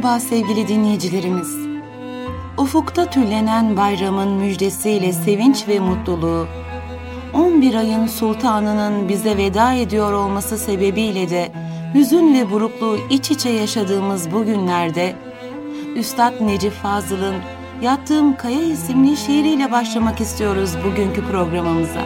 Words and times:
Merhaba 0.00 0.20
sevgili 0.20 0.68
dinleyicilerimiz. 0.68 1.56
Ufukta 2.58 3.10
tüllenen 3.10 3.76
bayramın 3.76 4.28
müjdesiyle 4.28 5.12
sevinç 5.12 5.68
ve 5.68 5.78
mutluluğu, 5.78 6.46
11 7.34 7.74
ayın 7.74 8.06
sultanının 8.06 9.08
bize 9.08 9.36
veda 9.36 9.72
ediyor 9.72 10.12
olması 10.12 10.58
sebebiyle 10.58 11.30
de 11.30 11.52
hüzün 11.94 12.34
ve 12.34 12.50
burukluğu 12.50 12.98
iç 13.10 13.30
içe 13.30 13.48
yaşadığımız 13.48 14.32
bu 14.32 14.44
günlerde, 14.44 15.16
Üstad 15.96 16.32
Necip 16.40 16.72
Fazıl'ın 16.72 17.36
Yattığım 17.82 18.36
Kaya 18.36 18.62
isimli 18.62 19.16
şiiriyle 19.16 19.72
başlamak 19.72 20.20
istiyoruz 20.20 20.70
bugünkü 20.84 21.24
programımıza. 21.30 22.02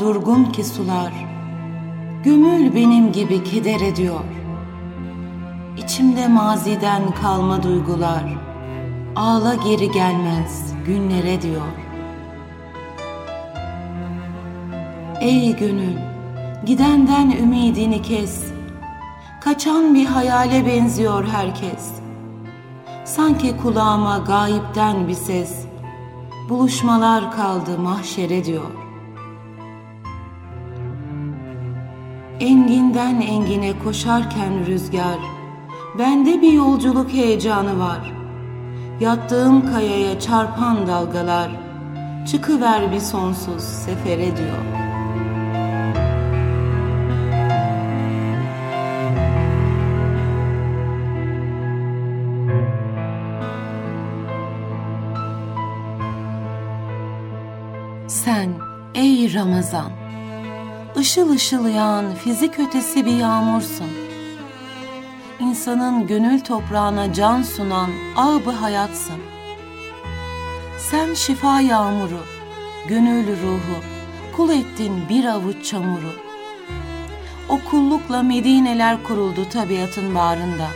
Durgun 0.00 0.44
ki 0.44 0.64
sular, 0.64 1.12
Gümül 2.24 2.74
benim 2.74 3.12
gibi 3.12 3.44
keder 3.44 3.80
ediyor. 3.80 4.24
İçimde 5.78 6.28
maziden 6.28 7.02
kalma 7.22 7.62
duygular, 7.62 8.24
Ağla 9.16 9.54
geri 9.54 9.90
gelmez 9.90 10.74
günlere 10.86 11.42
diyor. 11.42 11.72
Ey 15.20 15.56
gönül, 15.56 15.96
gidenden 16.66 17.30
ümidini 17.30 18.02
kes, 18.02 18.52
Kaçan 19.40 19.94
bir 19.94 20.06
hayale 20.06 20.66
benziyor 20.66 21.24
herkes. 21.24 21.92
Sanki 23.04 23.56
kulağıma 23.56 24.18
gayipten 24.18 25.08
bir 25.08 25.14
ses, 25.14 25.66
buluşmalar 26.48 27.32
kaldı 27.32 27.78
mahşere 27.78 28.44
diyor. 28.44 28.70
Enginden 32.42 33.20
engine 33.20 33.78
koşarken 33.84 34.66
rüzgar, 34.66 35.18
bende 35.98 36.42
bir 36.42 36.52
yolculuk 36.52 37.12
heyecanı 37.12 37.78
var. 37.78 38.12
Yattığım 39.00 39.72
kayaya 39.72 40.20
çarpan 40.20 40.86
dalgalar, 40.86 41.50
çıkıver 42.30 42.92
bir 42.92 43.00
sonsuz 43.00 43.62
sefere 43.62 44.36
diyor. 44.36 44.64
Sen 58.06 58.48
ey 58.94 59.34
Ramazan, 59.34 60.01
ışıl 60.96 61.30
ışıl 61.30 61.68
yağan 61.68 62.14
fizik 62.14 62.58
ötesi 62.58 63.06
bir 63.06 63.16
yağmursun. 63.16 63.88
İnsanın 65.40 66.06
gönül 66.06 66.40
toprağına 66.40 67.12
can 67.12 67.42
sunan 67.42 67.90
ağabey 68.16 68.54
hayatsın. 68.54 69.18
Sen 70.78 71.14
şifa 71.14 71.60
yağmuru, 71.60 72.20
gönül 72.88 73.26
ruhu, 73.42 73.82
kul 74.36 74.50
ettin 74.50 74.92
bir 75.08 75.24
avuç 75.24 75.64
çamuru. 75.64 76.12
O 77.48 77.58
kullukla 77.70 78.22
medineler 78.22 79.02
kuruldu 79.02 79.48
tabiatın 79.48 80.14
bağrında. 80.14 80.68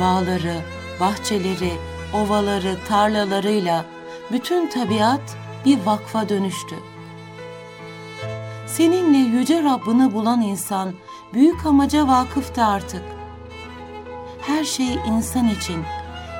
Bağları, 0.00 0.54
bahçeleri, 1.00 1.72
ovaları, 2.14 2.76
tarlalarıyla 2.88 3.84
bütün 4.32 4.68
tabiat 4.68 5.36
bir 5.64 5.78
vakfa 5.86 6.28
dönüştü. 6.28 6.76
Seninle 8.76 9.18
yüce 9.18 9.62
Rabbini 9.62 10.14
bulan 10.14 10.40
insan 10.40 10.92
büyük 11.34 11.66
amaca 11.66 12.08
vakıftı 12.08 12.64
artık. 12.64 13.02
Her 14.46 14.64
şey 14.64 14.94
insan 15.08 15.48
için, 15.48 15.84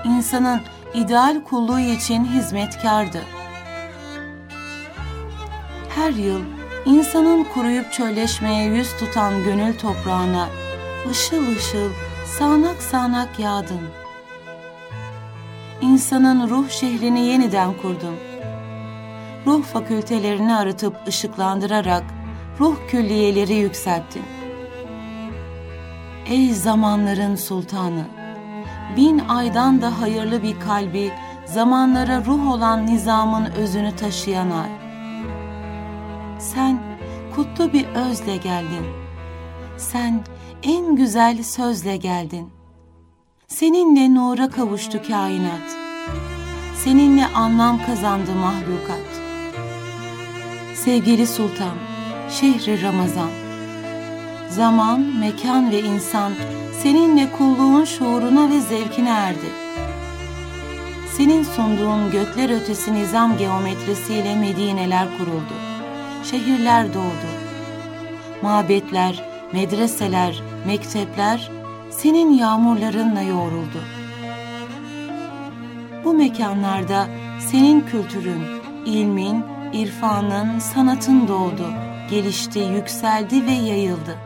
insanın 0.05 0.61
ideal 0.95 1.45
kulluğu 1.45 1.81
için 1.81 2.25
hizmetkardı. 2.25 3.23
Her 5.89 6.11
yıl 6.11 6.41
insanın 6.85 7.45
kuruyup 7.55 7.93
çölleşmeye 7.93 8.65
yüz 8.65 8.97
tutan 8.99 9.45
gönül 9.45 9.79
toprağına 9.79 10.49
ışıl 11.11 11.57
ışıl, 11.57 11.91
sağanak 12.39 12.83
sağanak 12.83 13.39
yağdın. 13.39 13.81
İnsanın 15.81 16.51
ruh 16.51 16.71
şehrini 16.71 17.27
yeniden 17.27 17.73
kurdun.'' 17.83 18.31
ruh 19.47 19.63
fakültelerini 19.63 20.55
arıtıp 20.55 20.97
ışıklandırarak 21.09 22.05
ruh 22.61 22.77
külliyeleri 22.89 23.55
yükselttin. 23.55 24.23
Ey 26.27 26.53
zamanların 26.53 27.37
sultanı! 27.37 28.05
Bin 28.97 29.19
aydan 29.19 29.83
da 29.83 30.01
hayırlı 30.01 30.43
bir 30.43 30.61
kalbi, 30.61 31.13
zamanlara 31.47 32.25
ruh 32.25 32.53
olan 32.53 32.87
nizamın 32.87 33.45
özünü 33.45 33.97
taşıyan 33.97 34.51
ay. 34.51 34.71
Sen 36.39 36.83
kutlu 37.35 37.73
bir 37.73 37.87
özle 37.87 38.37
geldin. 38.37 38.87
Sen 39.77 40.25
en 40.63 40.97
güzel 40.97 41.43
sözle 41.43 41.97
geldin. 41.97 42.51
Seninle 43.49 44.15
nura 44.15 44.51
kavuştu 44.51 45.03
kainat. 45.09 45.77
Seninle 46.77 47.27
anlam 47.27 47.87
kazandı 47.87 48.31
mahlukat 48.35 49.21
sevgili 50.85 51.27
sultan, 51.27 51.77
şehri 52.31 52.83
Ramazan. 52.83 53.31
Zaman, 54.49 55.01
mekan 55.01 55.71
ve 55.71 55.81
insan 55.81 56.33
seninle 56.83 57.33
kulluğun 57.39 57.85
şuuruna 57.85 58.51
ve 58.51 58.61
zevkine 58.61 59.09
erdi. 59.09 59.51
Senin 61.17 61.43
sunduğun 61.43 62.11
gökler 62.11 62.61
ötesi 62.61 62.95
nizam 62.95 63.39
geometrisiyle 63.39 64.37
medineler 64.37 65.09
kuruldu. 65.19 65.55
Şehirler 66.31 66.89
doğdu. 66.89 67.31
Mabetler, 68.43 69.25
medreseler, 69.53 70.43
mektepler 70.67 71.51
senin 71.91 72.31
yağmurlarınla 72.33 73.23
yoğruldu. 73.23 73.83
Bu 76.05 76.15
mekanlarda 76.15 77.07
senin 77.39 77.81
kültürün, 77.81 78.43
ilmin, 78.87 79.45
irfanın, 79.73 80.59
sanatın 80.59 81.29
doğdu, 81.29 81.90
gelişti, 82.11 82.59
yükseldi 82.59 83.47
ve 83.47 83.53
yayıldı. 83.53 84.17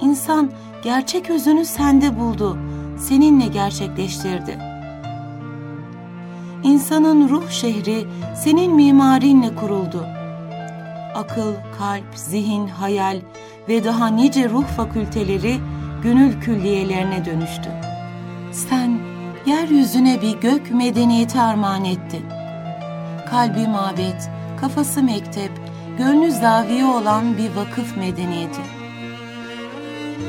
İnsan 0.00 0.50
gerçek 0.84 1.30
özünü 1.30 1.64
sende 1.64 2.18
buldu, 2.18 2.58
seninle 2.98 3.46
gerçekleştirdi. 3.46 4.58
İnsanın 6.62 7.28
ruh 7.28 7.50
şehri 7.50 8.06
senin 8.36 8.74
mimarinle 8.74 9.54
kuruldu. 9.54 10.06
Akıl, 11.14 11.54
kalp, 11.78 12.14
zihin, 12.14 12.66
hayal 12.66 13.20
ve 13.68 13.84
daha 13.84 14.06
nice 14.06 14.48
ruh 14.48 14.64
fakülteleri 14.64 15.56
gönül 16.02 16.40
külliyelerine 16.40 17.24
dönüştü. 17.24 17.70
Sen 18.52 18.98
yeryüzüne 19.46 20.22
bir 20.22 20.40
gök 20.40 20.70
medeniyeti 20.70 21.40
armağan 21.40 21.84
ettin.'' 21.84 22.42
kalbi 23.32 23.68
mabet, 23.68 24.30
kafası 24.60 25.02
mektep, 25.02 25.50
gönlü 25.98 26.32
zaviye 26.32 26.84
olan 26.84 27.38
bir 27.38 27.56
vakıf 27.56 27.96
medeniyeti. 27.96 28.60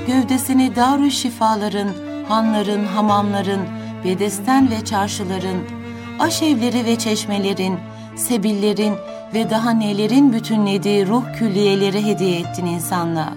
Gövdesini 0.07 0.75
darü 0.75 1.11
şifaların, 1.11 1.89
hanların, 2.27 2.85
hamamların, 2.85 3.61
bedesten 4.03 4.71
ve 4.71 4.85
çarşıların, 4.85 5.57
aşevleri 6.19 6.85
ve 6.85 6.95
çeşmelerin, 6.95 7.79
sebillerin 8.15 8.93
ve 9.33 9.49
daha 9.49 9.71
nelerin 9.71 10.33
bütünlediği 10.33 11.07
ruh 11.07 11.23
külliyeleri 11.39 12.05
hediye 12.05 12.39
ettin 12.39 12.65
insanlığa. 12.65 13.33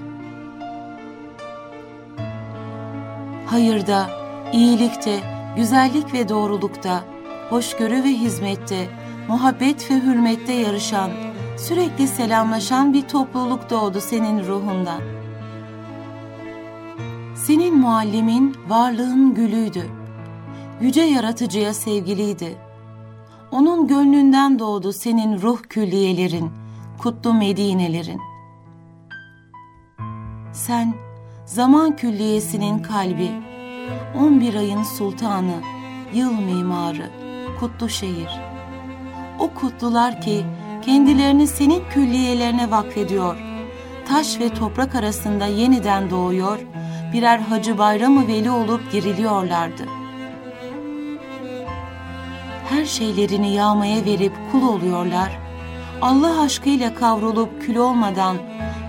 Hayırda, 3.46 4.06
iyilikte, 4.52 5.20
güzellik 5.56 6.14
ve 6.14 6.28
doğrulukta, 6.28 7.04
hoşgörü 7.50 8.04
ve 8.04 8.08
hizmette, 8.08 8.88
muhabbet 9.28 9.90
ve 9.90 9.94
hürmette 9.94 10.52
yarışan, 10.52 11.10
sürekli 11.56 12.08
selamlaşan 12.08 12.92
bir 12.92 13.02
topluluk 13.02 13.70
doğdu 13.70 14.00
senin 14.00 14.46
ruhundan. 14.46 15.00
Senin 17.34 17.78
muallimin 17.78 18.56
varlığın 18.68 19.34
gülüydü. 19.34 19.86
Yüce 20.80 21.02
yaratıcıya 21.02 21.74
sevgiliydi. 21.74 22.56
Onun 23.50 23.88
gönlünden 23.88 24.58
doğdu 24.58 24.92
senin 24.92 25.42
ruh 25.42 25.62
külliyelerin, 25.62 26.50
kutlu 26.98 27.34
medinelerin. 27.34 28.20
Sen 30.52 30.94
zaman 31.44 31.96
külliyesinin 31.96 32.78
kalbi, 32.78 33.30
11 34.18 34.54
ayın 34.54 34.82
sultanı, 34.82 35.60
yıl 36.14 36.32
mimarı, 36.32 37.10
kutlu 37.60 37.88
şehir. 37.88 38.40
O 39.38 39.50
kutlular 39.50 40.20
ki 40.20 40.44
kendilerini 40.86 41.46
senin 41.46 41.82
külliyelerine 41.90 42.70
vakfediyor, 42.70 43.36
taş 44.08 44.40
ve 44.40 44.48
toprak 44.48 44.94
arasında 44.94 45.46
yeniden 45.46 46.10
doğuyor, 46.10 46.58
birer 47.12 47.38
hacı 47.38 47.78
bayramı 47.78 48.28
veli 48.28 48.50
olup 48.50 48.92
diriliyorlardı. 48.92 49.82
Her 52.68 52.84
şeylerini 52.84 53.54
yağmaya 53.54 54.04
verip 54.04 54.32
kul 54.52 54.62
oluyorlar, 54.68 55.38
Allah 56.02 56.40
aşkıyla 56.40 56.94
kavrulup 56.94 57.62
kül 57.62 57.76
olmadan, 57.76 58.36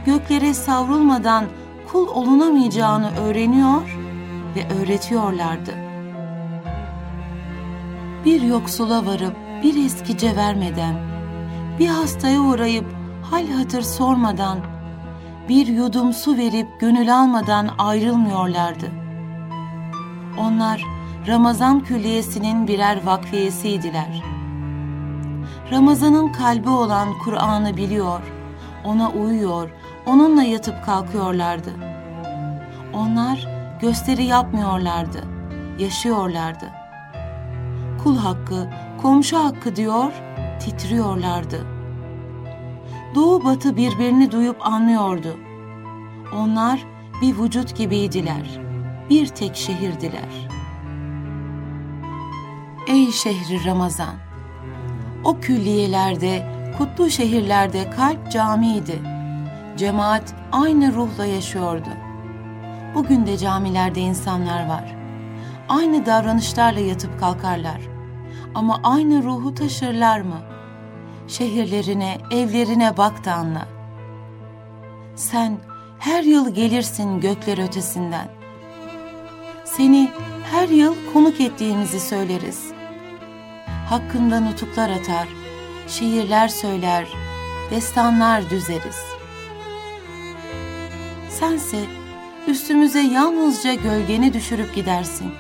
göklere 0.06 0.54
savrulmadan 0.54 1.46
kul 1.92 2.08
olunamayacağını 2.08 3.12
öğreniyor 3.18 3.98
ve 4.56 4.82
öğretiyorlardı. 4.82 5.76
Bir 8.26 8.42
yoksula 8.42 9.06
varıp 9.06 9.36
bir 9.64 9.86
eskice 9.86 10.36
vermeden, 10.36 11.17
bir 11.80 11.88
hastaya 11.88 12.42
uğrayıp 12.42 12.86
hal 13.32 13.48
hatır 13.48 13.82
sormadan, 13.82 14.60
bir 15.50 15.68
yudum 15.68 16.14
su 16.14 16.38
verip 16.38 16.68
gönül 16.80 17.16
almadan 17.16 17.70
ayrılmıyorlardı. 17.78 18.92
Onlar 20.40 20.84
Ramazan 21.28 21.80
külliyesinin 21.80 22.68
birer 22.68 23.06
vakfiyesiydiler. 23.06 24.24
Ramazan'ın 25.72 26.32
kalbi 26.32 26.70
olan 26.70 27.08
Kur'an'ı 27.24 27.78
biliyor, 27.78 28.22
ona 28.86 29.10
uyuyor, 29.10 29.70
onunla 30.06 30.44
yatıp 30.44 30.86
kalkıyorlardı. 30.86 31.70
Onlar 32.94 33.48
gösteri 33.82 34.24
yapmıyorlardı, 34.24 35.24
yaşıyorlardı. 35.80 36.66
Kul 38.04 38.18
hakkı, 38.18 38.70
komşu 39.02 39.38
hakkı 39.38 39.76
diyor, 39.76 40.12
titriyorlardı. 40.59 41.68
Doğu 43.15 43.45
batı 43.45 43.77
birbirini 43.77 44.31
duyup 44.31 44.68
anlıyordu. 44.68 45.38
Onlar 46.36 46.86
bir 47.21 47.38
vücut 47.38 47.77
gibiydiler, 47.77 48.59
bir 49.09 49.27
tek 49.27 49.56
şehirdiler. 49.56 50.50
Ey 52.88 53.12
şehri 53.12 53.65
Ramazan! 53.65 54.15
O 55.24 55.39
külliyelerde, 55.39 56.50
kutlu 56.77 57.09
şehirlerde 57.09 57.89
kalp 57.89 58.31
camiydi. 58.31 59.01
Cemaat 59.77 60.36
aynı 60.51 60.94
ruhla 60.94 61.25
yaşıyordu. 61.25 61.89
Bugün 62.95 63.27
de 63.27 63.38
camilerde 63.38 64.00
insanlar 64.00 64.68
var. 64.68 64.95
Aynı 65.69 66.06
davranışlarla 66.06 66.80
yatıp 66.80 67.19
kalkarlar. 67.19 67.97
Ama 68.57 68.80
aynı 68.83 69.24
ruhu 69.24 69.56
taşırlar 69.56 70.21
mı? 70.21 70.42
Şehirlerine, 71.27 72.18
evlerine 72.31 72.98
bak 72.98 73.25
da 73.25 73.33
anla. 73.33 73.68
Sen 75.15 75.57
her 76.00 76.24
yıl 76.24 76.56
gelirsin 76.56 77.21
gökler 77.21 77.68
ötesinden. 77.68 78.30
Seni 79.65 80.12
her 80.51 80.69
yıl 80.69 80.95
konuk 81.13 81.42
ettiğimizi 81.42 82.00
söyleriz. 82.00 82.71
Hakkında 83.89 84.39
nutuklar 84.39 84.89
atar, 84.89 85.27
şiirler 85.88 86.48
söyler, 86.48 87.07
destanlar 87.71 88.50
düzeriz. 88.50 89.04
Sense 91.30 91.77
üstümüze 92.48 93.01
yalnızca 93.01 93.74
gölgeni 93.74 94.33
düşürüp 94.33 94.75
gidersin. 94.75 95.31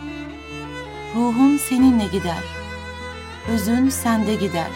Ruhun 1.15 1.57
seninle 1.57 2.05
gider, 2.05 2.56
özün 3.47 3.89
sende 3.89 4.35
gider. 4.35 4.71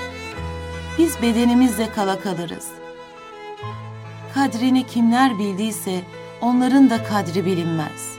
Biz 0.98 1.22
bedenimizle 1.22 1.90
kala 1.92 2.20
kalırız. 2.20 2.68
Kadrini 4.34 4.88
kimler 4.88 5.40
bildiyse 5.40 6.02
onların 6.42 6.90
da 6.90 7.04
kadri 7.04 7.46
bilinmez. 7.46 8.18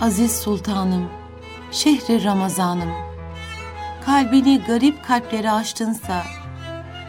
Aziz 0.00 0.36
Sultanım, 0.36 1.08
şehri 1.72 2.24
Ramazanım, 2.24 2.92
kalbini 4.06 4.60
garip 4.66 5.04
kalplere 5.06 5.50
açtınsa, 5.50 6.22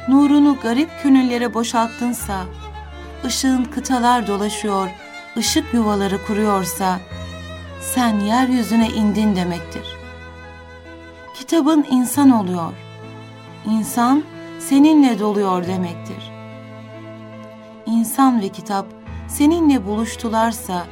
nurunu 0.07 0.57
garip 0.63 0.89
könüllere 1.03 1.53
boşalttınsa, 1.53 2.45
ışığın 3.25 3.63
kıtalar 3.63 4.27
dolaşıyor, 4.27 4.89
ışık 5.37 5.73
yuvaları 5.73 6.25
kuruyorsa, 6.25 6.99
sen 7.81 8.19
yeryüzüne 8.19 8.89
indin 8.89 9.35
demektir. 9.35 9.98
Kitabın 11.39 11.86
insan 11.91 12.30
oluyor. 12.30 12.74
İnsan 13.65 14.24
seninle 14.59 15.19
doluyor 15.19 15.68
demektir. 15.68 16.31
İnsan 17.86 18.41
ve 18.41 18.50
kitap 18.50 18.86
seninle 19.27 19.86
buluştularsa, 19.86 20.86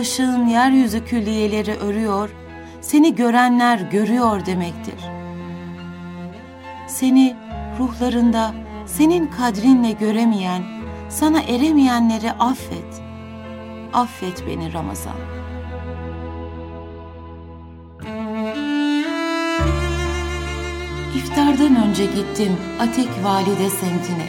ışığın 0.00 0.46
yeryüzü 0.46 1.04
külliyeleri 1.04 1.74
örüyor, 1.74 2.30
seni 2.80 3.14
görenler 3.14 3.78
görüyor 3.78 4.46
demektir. 4.46 5.00
Seni 6.88 7.36
ruhlarında 7.78 8.54
senin 8.86 9.26
kadrinle 9.26 9.92
göremeyen, 9.92 10.62
sana 11.08 11.42
eremeyenleri 11.42 12.32
affet. 12.32 13.02
Affet 13.92 14.46
beni 14.46 14.72
Ramazan. 14.72 15.43
İftardan 21.16 21.76
önce 21.76 22.04
gittim 22.04 22.56
Atik 22.80 23.08
Valide 23.24 23.70
semtine. 23.70 24.28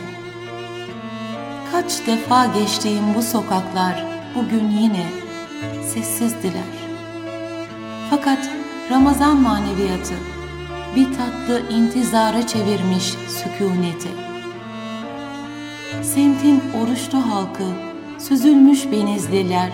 Kaç 1.72 2.08
defa 2.08 2.46
geçtiğim 2.46 3.16
bu 3.16 3.22
sokaklar 3.22 4.06
bugün 4.36 4.70
yine 4.70 5.06
sessizdiler. 5.84 6.76
Fakat 8.10 8.50
Ramazan 8.92 9.38
maneviyatı 9.38 10.14
bir 10.96 11.06
tatlı 11.06 11.62
intizara 11.70 12.48
çevirmiş 12.48 13.04
sükuneti. 13.28 14.10
Semtin 16.04 16.64
oruçlu 16.82 17.32
halkı, 17.32 17.68
süzülmüş 18.18 18.92
benizliler, 18.92 19.72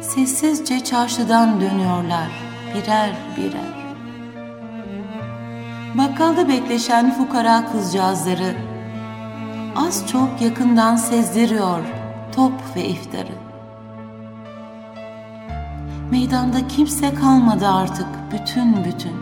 sessizce 0.00 0.84
çarşıdan 0.84 1.60
dönüyorlar 1.60 2.28
birer 2.74 3.10
birer. 3.36 3.85
Bakkalda 5.98 6.48
bekleşen 6.48 7.14
fukara 7.14 7.72
kızcağızları 7.72 8.54
az 9.76 10.08
çok 10.12 10.40
yakından 10.40 10.96
sezdiriyor 10.96 11.80
top 12.34 12.52
ve 12.76 12.84
iftarı. 12.88 13.32
Meydanda 16.10 16.68
kimse 16.68 17.14
kalmadı 17.14 17.68
artık 17.68 18.06
bütün 18.32 18.84
bütün. 18.84 19.12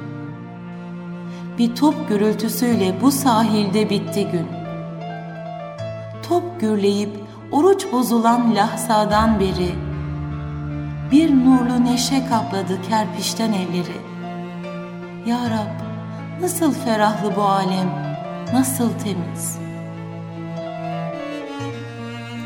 Bir 1.58 1.74
top 1.74 2.08
gürültüsüyle 2.08 2.94
bu 3.02 3.10
sahilde 3.10 3.90
bitti 3.90 4.28
gün. 4.32 4.46
Top 6.28 6.60
gürleyip 6.60 7.10
oruç 7.52 7.86
bozulan 7.92 8.54
lahzadan 8.54 9.40
beri 9.40 9.74
bir 11.12 11.30
nurlu 11.30 11.84
neşe 11.84 12.26
kapladı 12.26 12.82
kerpiçten 12.88 13.52
evleri. 13.52 13.96
Ya 15.26 15.38
Rab 15.50 15.83
nasıl 16.40 16.72
ferahlı 16.72 17.36
bu 17.36 17.42
alem, 17.42 17.90
nasıl 18.52 18.90
temiz. 19.04 19.58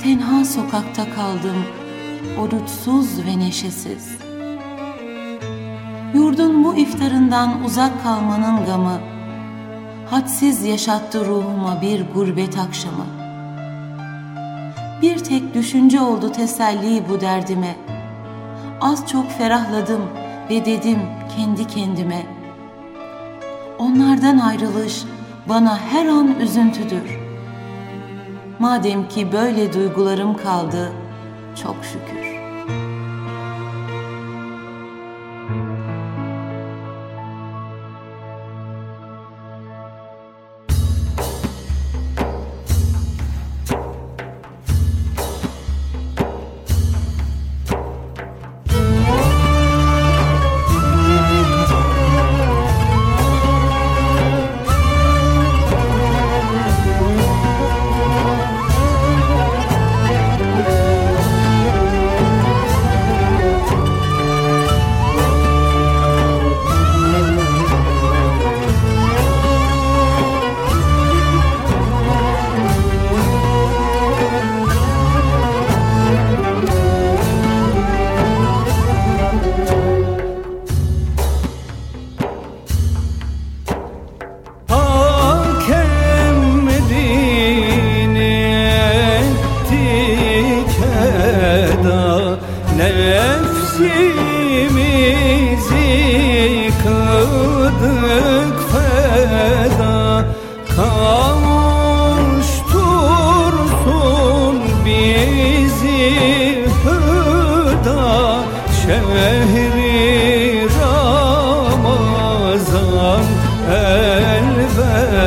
Tenha 0.03 0.45
sokakta 0.45 1.05
kaldım, 1.15 1.65
oruçsuz 2.41 3.27
ve 3.27 3.39
neşesiz. 3.39 4.19
Yurdun 6.15 6.65
bu 6.65 6.75
iftarından 6.75 7.65
uzak 7.65 8.03
kalmanın 8.03 8.65
gamı, 8.67 8.99
hadsiz 10.11 10.65
yaşattı 10.65 11.27
ruhuma 11.27 11.83
bir 11.83 12.07
gurbet 12.15 12.59
akşamı. 12.59 13.07
Bir 15.03 15.19
tek 15.19 15.55
düşünce 15.55 16.01
oldu 16.01 16.33
teselli 16.33 17.03
bu 17.09 17.21
derdime. 17.21 17.77
Az 18.81 19.07
çok 19.07 19.31
ferahladım 19.31 20.01
ve 20.51 20.65
dedim 20.65 20.99
kendi 21.37 21.67
kendime. 21.67 22.38
Onlardan 23.79 24.39
ayrılış 24.39 25.05
bana 25.49 25.79
her 25.79 26.07
an 26.07 26.41
üzüntüdür. 26.41 27.19
Madem 28.59 29.09
ki 29.09 29.33
böyle 29.33 29.73
duygularım 29.73 30.37
kaldı, 30.37 30.93
çok 31.63 31.77
şükür. 31.85 32.28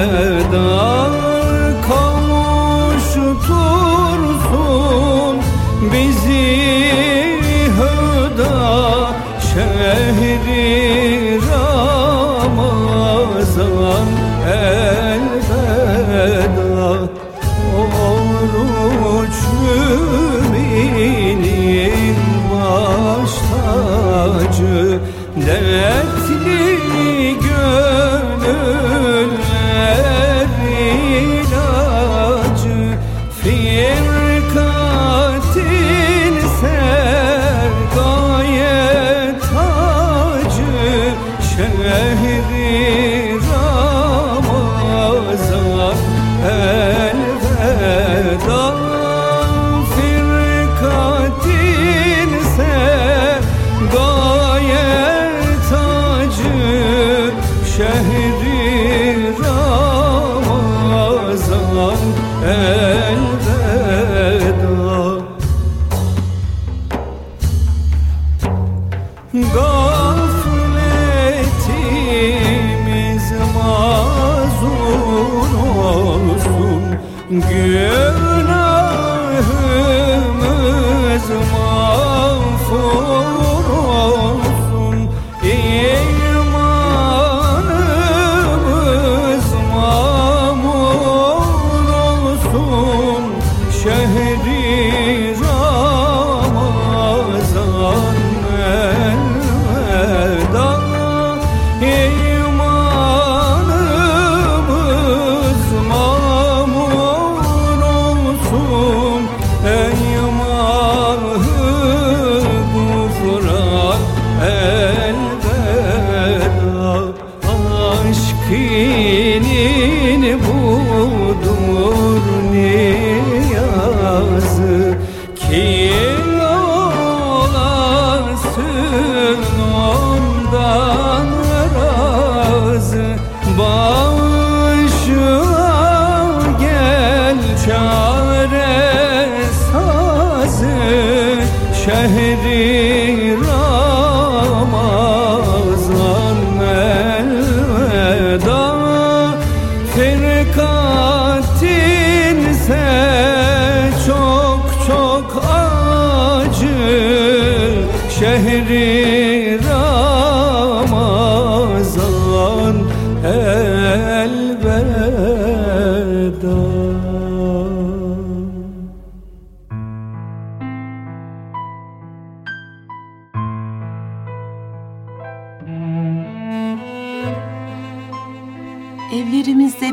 sevda. 0.02 0.71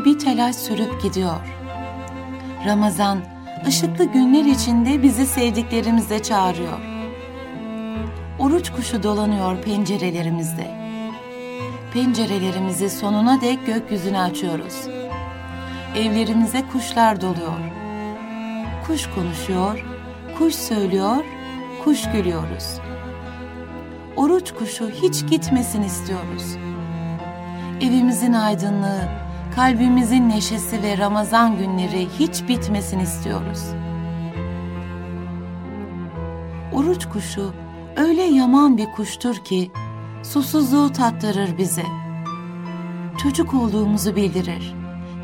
Bir 0.05 0.19
telaş 0.19 0.55
sürüp 0.55 1.01
gidiyor. 1.03 1.39
Ramazan, 2.65 3.19
ışıklı 3.67 4.05
günler 4.05 4.45
içinde 4.45 5.03
bizi 5.03 5.25
sevdiklerimize 5.25 6.23
çağırıyor. 6.23 6.79
Oruç 8.39 8.71
kuşu 8.71 9.03
dolanıyor 9.03 9.61
pencerelerimizde. 9.61 10.67
Pencerelerimizi 11.93 12.89
sonuna 12.89 13.41
dek 13.41 13.65
gökyüzüne 13.65 14.21
açıyoruz. 14.21 14.87
Evlerimize 15.95 16.63
kuşlar 16.71 17.21
doluyor. 17.21 17.59
Kuş 18.87 19.09
konuşuyor, 19.15 19.85
kuş 20.37 20.55
söylüyor, 20.55 21.23
kuş 21.83 22.11
gülüyoruz. 22.11 22.79
Oruç 24.15 24.51
kuşu 24.51 24.89
hiç 24.89 25.27
gitmesin 25.29 25.83
istiyoruz.'' 25.83 26.69
evimizin 27.81 28.33
aydınlığı, 28.33 29.01
kalbimizin 29.55 30.29
neşesi 30.29 30.83
ve 30.83 30.97
Ramazan 30.97 31.57
günleri 31.57 32.07
hiç 32.19 32.47
bitmesin 32.47 32.99
istiyoruz. 32.99 33.63
Oruç 36.73 37.05
kuşu 37.05 37.53
öyle 37.95 38.21
yaman 38.21 38.77
bir 38.77 38.91
kuştur 38.91 39.35
ki 39.35 39.71
susuzluğu 40.23 40.91
tattırır 40.91 41.57
bize. 41.57 41.85
Çocuk 43.23 43.53
olduğumuzu 43.53 44.15
bildirir 44.15 44.75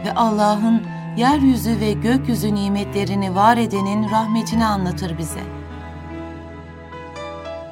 ve 0.06 0.16
Allah'ın 0.16 0.82
yeryüzü 1.18 1.80
ve 1.80 1.92
gökyüzü 1.94 2.56
nimetlerini 2.56 3.36
var 3.36 3.58
edenin 3.58 4.10
rahmetini 4.10 4.66
anlatır 4.66 5.18
bize. 5.18 5.44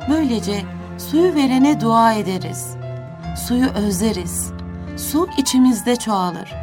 Böylece 0.10 0.62
suyu 0.98 1.36
verene 1.36 1.82
dua 1.82 2.14
ederiz. 2.14 2.76
Suyu 3.48 3.66
özleriz 3.66 4.53
su 4.98 5.28
içimizde 5.38 5.96
çoğalır. 5.96 6.54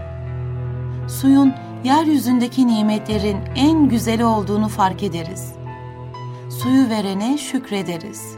Suyun 1.08 1.54
yeryüzündeki 1.84 2.66
nimetlerin 2.66 3.38
en 3.56 3.88
güzeli 3.88 4.24
olduğunu 4.24 4.68
fark 4.68 5.02
ederiz. 5.02 5.52
Suyu 6.48 6.88
verene 6.88 7.38
şükrederiz. 7.38 8.36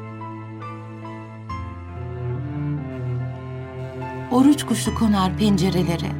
Oruç 4.30 4.66
kuşu 4.66 4.94
konar 4.94 5.36
pencerelere. 5.36 6.12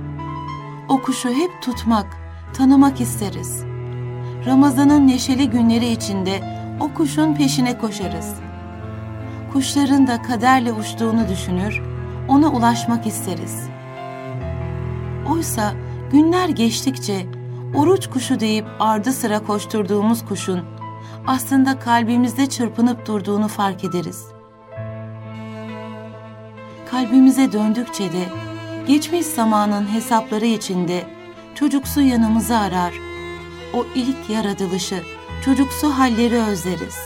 O 0.88 1.02
kuşu 1.02 1.28
hep 1.28 1.62
tutmak, 1.62 2.06
tanımak 2.54 3.00
isteriz. 3.00 3.64
Ramazanın 4.46 5.08
neşeli 5.08 5.50
günleri 5.50 5.88
içinde 5.88 6.40
o 6.80 6.94
kuşun 6.94 7.34
peşine 7.34 7.78
koşarız. 7.78 8.34
Kuşların 9.52 10.06
da 10.06 10.22
kaderle 10.22 10.72
uçtuğunu 10.72 11.28
düşünür, 11.28 11.91
ona 12.28 12.48
ulaşmak 12.48 13.06
isteriz. 13.06 13.68
Oysa 15.30 15.72
günler 16.12 16.48
geçtikçe 16.48 17.26
oruç 17.74 18.06
kuşu 18.10 18.40
deyip 18.40 18.66
ardı 18.80 19.12
sıra 19.12 19.38
koşturduğumuz 19.38 20.24
kuşun 20.24 20.64
aslında 21.26 21.78
kalbimizde 21.78 22.46
çırpınıp 22.46 23.06
durduğunu 23.06 23.48
fark 23.48 23.84
ederiz. 23.84 24.26
Kalbimize 26.90 27.52
döndükçe 27.52 28.12
de 28.12 28.24
geçmiş 28.86 29.26
zamanın 29.26 29.94
hesapları 29.94 30.46
içinde 30.46 31.06
çocuksu 31.54 32.00
yanımızı 32.00 32.58
arar, 32.58 32.94
o 33.74 33.86
ilk 33.94 34.30
yaratılışı, 34.30 35.02
çocuksu 35.44 35.88
halleri 35.88 36.38
özleriz. 36.38 36.96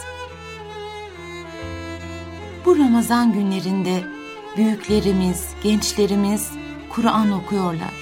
Bu 2.64 2.78
Ramazan 2.78 3.32
günlerinde 3.32 4.15
büyüklerimiz, 4.56 5.48
gençlerimiz 5.62 6.50
Kur'an 6.88 7.32
okuyorlar. 7.32 7.94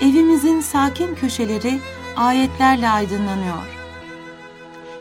Evimizin 0.00 0.60
sakin 0.60 1.14
köşeleri 1.14 1.78
ayetlerle 2.16 2.88
aydınlanıyor. 2.88 3.76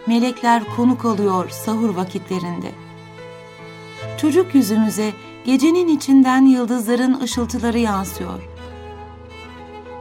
Melekler 0.08 0.64
konuk 0.76 1.06
alıyor 1.06 1.50
sahur 1.50 1.96
vakitlerinde. 1.96 2.72
Çocuk 4.18 4.56
yüzümüze 4.56 5.14
gecenin 5.46 5.88
içinden 5.88 6.46
yıldızların 6.46 7.20
ışıltıları 7.22 7.80
yansıyor. 7.80 8.50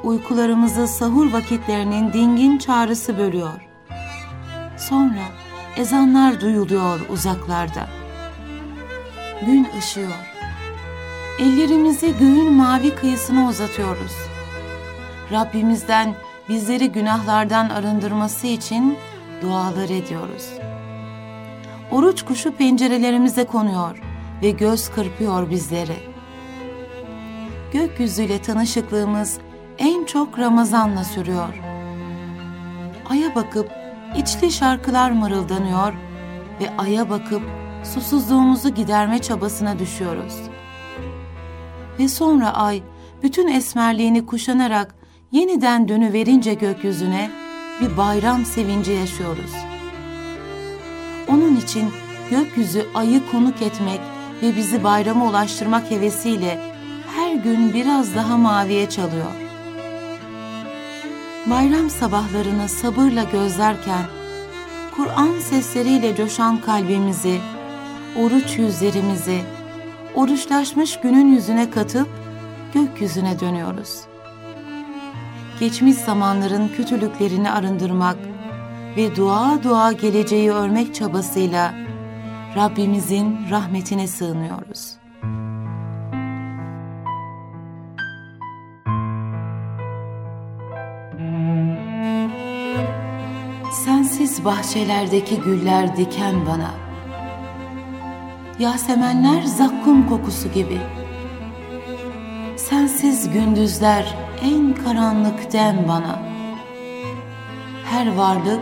Uykularımızı 0.05 0.89
sahur 0.89 1.33
vakitlerinin 1.33 2.13
dingin 2.13 2.59
çağrısı 2.59 3.19
bölüyor. 3.19 3.69
Sonra 4.79 5.25
ezanlar 5.77 6.41
duyuluyor 6.41 7.01
uzaklarda. 7.09 8.04
Gün 9.41 9.69
ışıyor. 9.79 10.35
Ellerimizi 11.39 12.19
göğün 12.19 12.53
mavi 12.53 12.95
kıyısına 12.95 13.49
uzatıyoruz. 13.49 14.13
Rabbimizden 15.33 16.15
bizleri 16.49 16.93
günahlardan 16.93 17.69
arındırması 17.69 18.47
için 18.47 18.99
dualar 19.43 19.89
ediyoruz. 19.89 20.51
Oruç 21.91 22.23
kuşu 22.23 22.53
pencerelerimize 22.53 23.45
konuyor 23.45 23.99
ve 24.43 24.51
göz 24.51 24.91
kırpıyor 24.91 25.51
bizleri. 25.51 25.97
Gökyüzüyle 27.73 28.43
tanışıklığımız 28.43 29.39
en 29.79 30.05
çok 30.05 30.39
Ramazan'la 30.39 31.05
sürüyor. 31.05 31.55
Aya 33.11 33.35
bakıp 33.35 33.71
içli 34.17 34.53
şarkılar 34.53 35.11
mırıldanıyor 35.11 35.93
ve 36.61 36.71
aya 36.79 37.11
bakıp 37.11 37.43
susuzluğumuzu 37.85 38.69
giderme 38.69 39.19
çabasına 39.19 39.79
düşüyoruz. 39.79 40.35
Ve 41.99 42.09
sonra 42.09 42.55
ay 42.55 42.83
bütün 43.23 43.49
esmerliğini 43.49 44.27
kuşanarak 44.27 44.95
yeniden 45.33 45.89
dönüverince 45.89 46.55
gökyüzüne 46.55 47.31
bir 47.81 47.97
bayram 47.97 48.45
sevinci 48.45 48.93
yaşıyoruz. 48.93 49.53
Onun 51.29 51.57
için 51.57 51.91
gökyüzü 52.31 52.87
ayı 52.95 53.31
konuk 53.31 53.63
etmek 53.63 54.01
ve 54.43 54.57
bizi 54.57 54.85
bayrama 54.85 55.29
ulaştırmak 55.29 55.91
hevesiyle 55.91 56.61
her 57.17 57.35
gün 57.35 57.75
biraz 57.75 58.15
daha 58.15 58.37
maviye 58.37 58.91
çalıyor. 58.91 59.33
Bayram 61.47 61.91
sabahlarını 61.91 62.69
sabırla 62.69 63.25
gözlerken, 63.25 64.05
Kur'an 64.97 65.39
sesleriyle 65.39 66.17
coşan 66.17 66.61
kalbimizi, 66.61 67.41
oruç 68.19 68.59
yüzlerimizi, 68.59 69.41
oruçlaşmış 70.15 71.01
günün 71.01 71.33
yüzüne 71.35 71.71
katıp 71.71 72.09
gökyüzüne 72.75 73.41
dönüyoruz.'' 73.41 74.15
geçmiş 75.61 75.95
zamanların 75.95 76.69
kötülüklerini 76.69 77.51
arındırmak 77.51 78.17
ve 78.97 79.17
dua 79.17 79.63
dua 79.63 79.93
geleceği 79.93 80.51
örmek 80.51 80.95
çabasıyla 80.95 81.75
Rabbimizin 82.57 83.39
rahmetine 83.51 84.07
sığınıyoruz. 84.07 84.97
Sensiz 93.85 94.45
bahçelerdeki 94.45 95.41
güller 95.41 95.97
diken 95.97 96.47
bana. 96.47 96.94
Yasemenler 98.59 99.43
zakkum 99.43 100.09
kokusu 100.09 100.53
gibi. 100.53 100.81
Sensiz 102.57 103.31
gündüzler 103.33 104.15
en 104.43 104.75
karanlık 104.85 105.53
dem 105.53 105.85
bana. 105.89 106.19
Her 107.91 108.17
varlık 108.17 108.61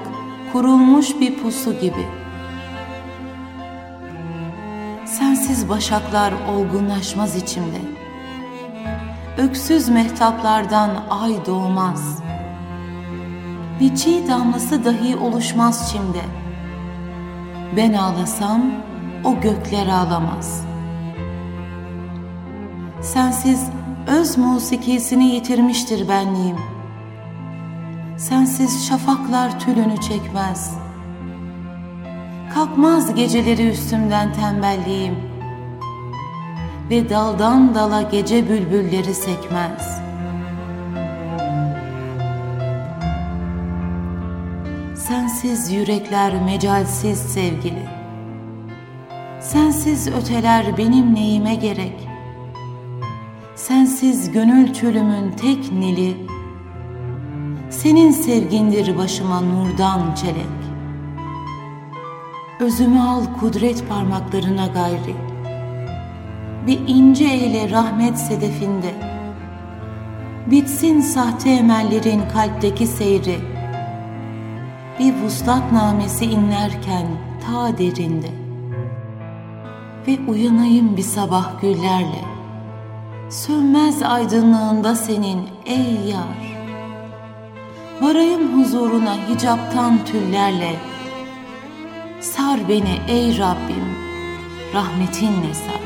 kurulmuş 0.52 1.20
bir 1.20 1.38
pusu 1.42 1.72
gibi. 1.80 2.06
Sensiz 5.04 5.68
başaklar 5.68 6.32
olgunlaşmaz 6.54 7.36
içimde. 7.36 7.80
Öksüz 9.38 9.88
mehtaplardan 9.88 10.90
ay 11.10 11.46
doğmaz. 11.46 12.22
Bir 13.80 13.94
çiğ 13.94 14.28
damlası 14.28 14.84
dahi 14.84 15.16
oluşmaz 15.16 15.92
çimde. 15.92 16.22
Ben 17.76 17.92
ağlasam 17.92 18.62
o 19.24 19.40
gökler 19.40 19.86
ağlamaz. 19.86 20.64
Sensiz 23.02 23.66
öz 24.06 24.38
musikisini 24.38 25.24
yitirmiştir 25.24 26.08
benliğim. 26.08 26.56
Sensiz 28.16 28.88
şafaklar 28.88 29.60
tülünü 29.60 30.00
çekmez. 30.00 30.74
Kalkmaz 32.54 33.14
geceleri 33.14 33.68
üstümden 33.68 34.32
tembelliğim. 34.32 35.16
Ve 36.90 37.10
daldan 37.10 37.74
dala 37.74 38.02
gece 38.02 38.48
bülbülleri 38.48 39.14
sekmez. 39.14 40.02
Sensiz 44.94 45.72
yürekler 45.72 46.42
mecalsiz 46.42 47.18
sevgili. 47.18 47.91
Sensiz 49.52 50.08
öteler 50.08 50.78
benim 50.78 51.14
neyime 51.14 51.54
gerek.'' 51.54 52.12
sensiz 53.54 54.32
gönül 54.32 54.72
çölümün 54.72 55.30
tek 55.30 55.72
nili, 55.72 56.16
senin 57.70 58.10
sevgindir 58.10 58.98
başıma 58.98 59.40
nurdan 59.40 60.14
çelek. 60.14 60.62
Özümü 62.60 63.00
al 63.00 63.24
kudret 63.40 63.88
parmaklarına 63.88 64.66
gayri, 64.66 65.14
bir 66.66 66.80
ince 66.86 67.24
eyle 67.24 67.70
rahmet 67.70 68.18
sedefinde, 68.18 68.94
bitsin 70.46 71.00
sahte 71.00 71.50
emellerin 71.50 72.22
kalpteki 72.32 72.86
seyri, 72.86 73.38
bir 74.98 75.14
vuslat 75.14 75.72
namesi 75.72 76.24
inlerken 76.24 77.06
ta 77.46 77.78
derinde 77.78 78.41
ve 80.06 80.18
uyanayım 80.28 80.96
bir 80.96 81.02
sabah 81.02 81.60
güllerle. 81.60 82.24
Sönmez 83.30 84.02
aydınlığında 84.02 84.94
senin 84.94 85.48
ey 85.66 86.10
yar. 86.10 86.56
Varayım 88.00 88.60
huzuruna 88.60 89.16
hicaptan 89.28 90.04
tüllerle. 90.04 90.76
Sar 92.20 92.68
beni 92.68 92.98
ey 93.08 93.38
Rabbim 93.38 93.86
rahmetinle 94.74 95.54
sar 95.54 95.81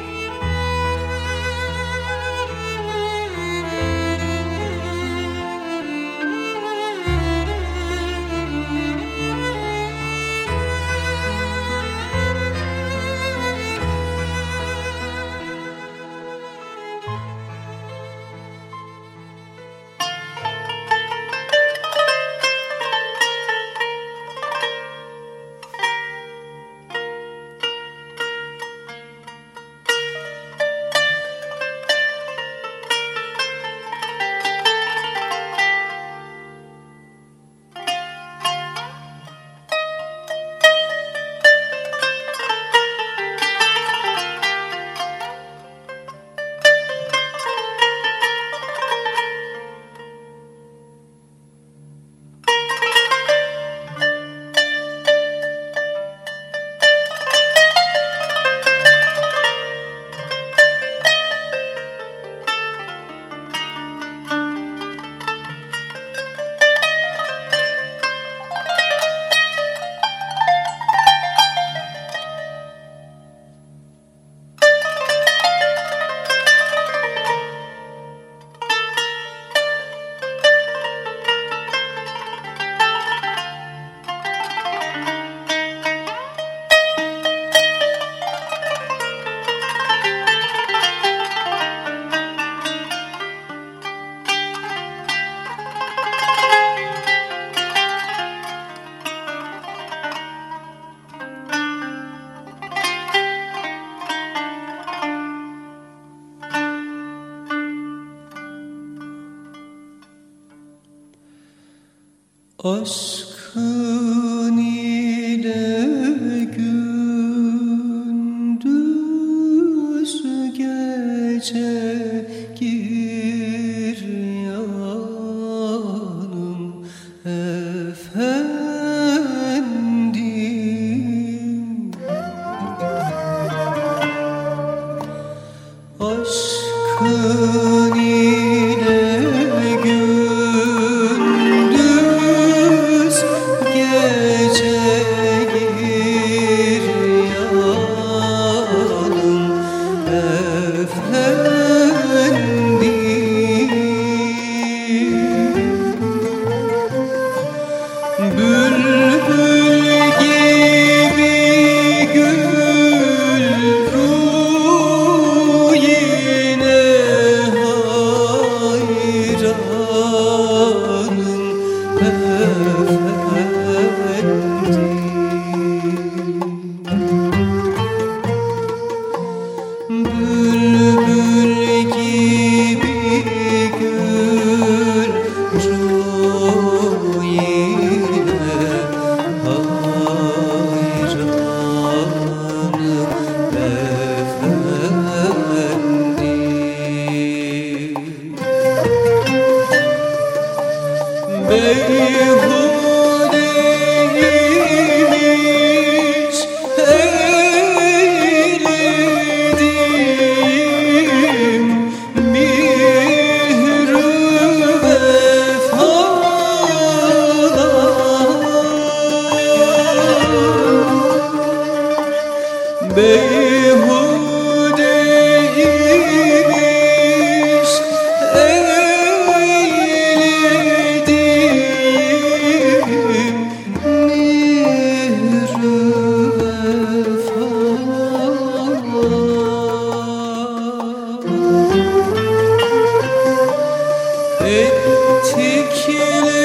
particular 245.32 246.35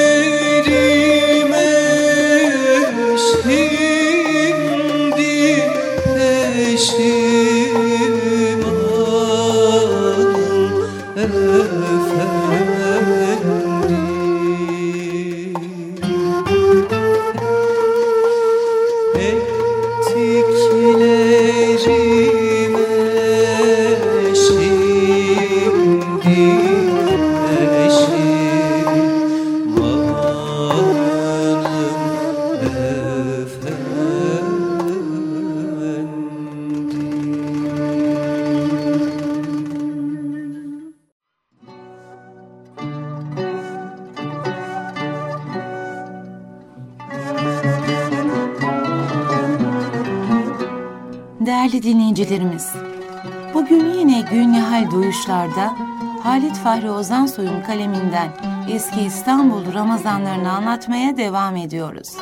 Ozansoy'un 57.32 57.62
kaleminden 57.62 58.30
eski 58.70 59.00
İstanbul 59.00 59.74
Ramazanlarını 59.74 60.52
anlatmaya 60.52 61.16
devam 61.16 61.56
ediyoruz. 61.56 62.16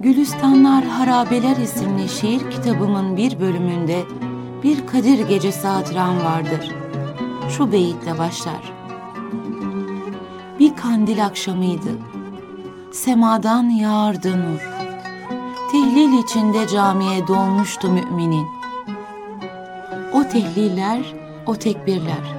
Gülistanlar 0.00 0.84
Harabeler 0.84 1.56
isimli 1.56 2.08
şiir 2.08 2.50
kitabımın 2.50 3.16
bir 3.16 3.40
bölümünde 3.40 4.02
bir 4.62 4.86
Kadir 4.86 5.28
Gecesi 5.28 5.66
hatıram 5.66 6.24
vardır. 6.24 6.70
Şu 7.48 7.72
beyitle 7.72 8.18
başlar. 8.18 8.72
Bir 10.58 10.76
kandil 10.76 11.26
akşamıydı. 11.26 11.90
Semadan 12.92 13.64
yağardı 13.64 14.30
nur. 14.30 14.70
Tehlil 15.72 16.22
içinde 16.24 16.68
camiye 16.68 17.26
dolmuştu 17.28 17.92
müminin. 17.92 18.59
Tehliller, 20.32 21.14
o 21.46 21.56
tekbirler. 21.56 22.34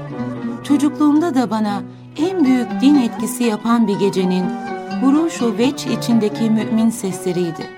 Çocukluğumda 0.64 1.36
da 1.36 1.50
bana 1.50 1.82
en 2.18 2.46
büyük 2.46 2.82
din 2.82 2.96
etkisi 2.96 3.44
yapan 3.44 3.88
bir 3.88 4.00
gecenin 4.00 4.46
huruşu 5.02 5.58
veç 5.58 5.86
içindeki 5.86 6.50
mümin 6.50 6.90
sesleriydi. 6.90 7.70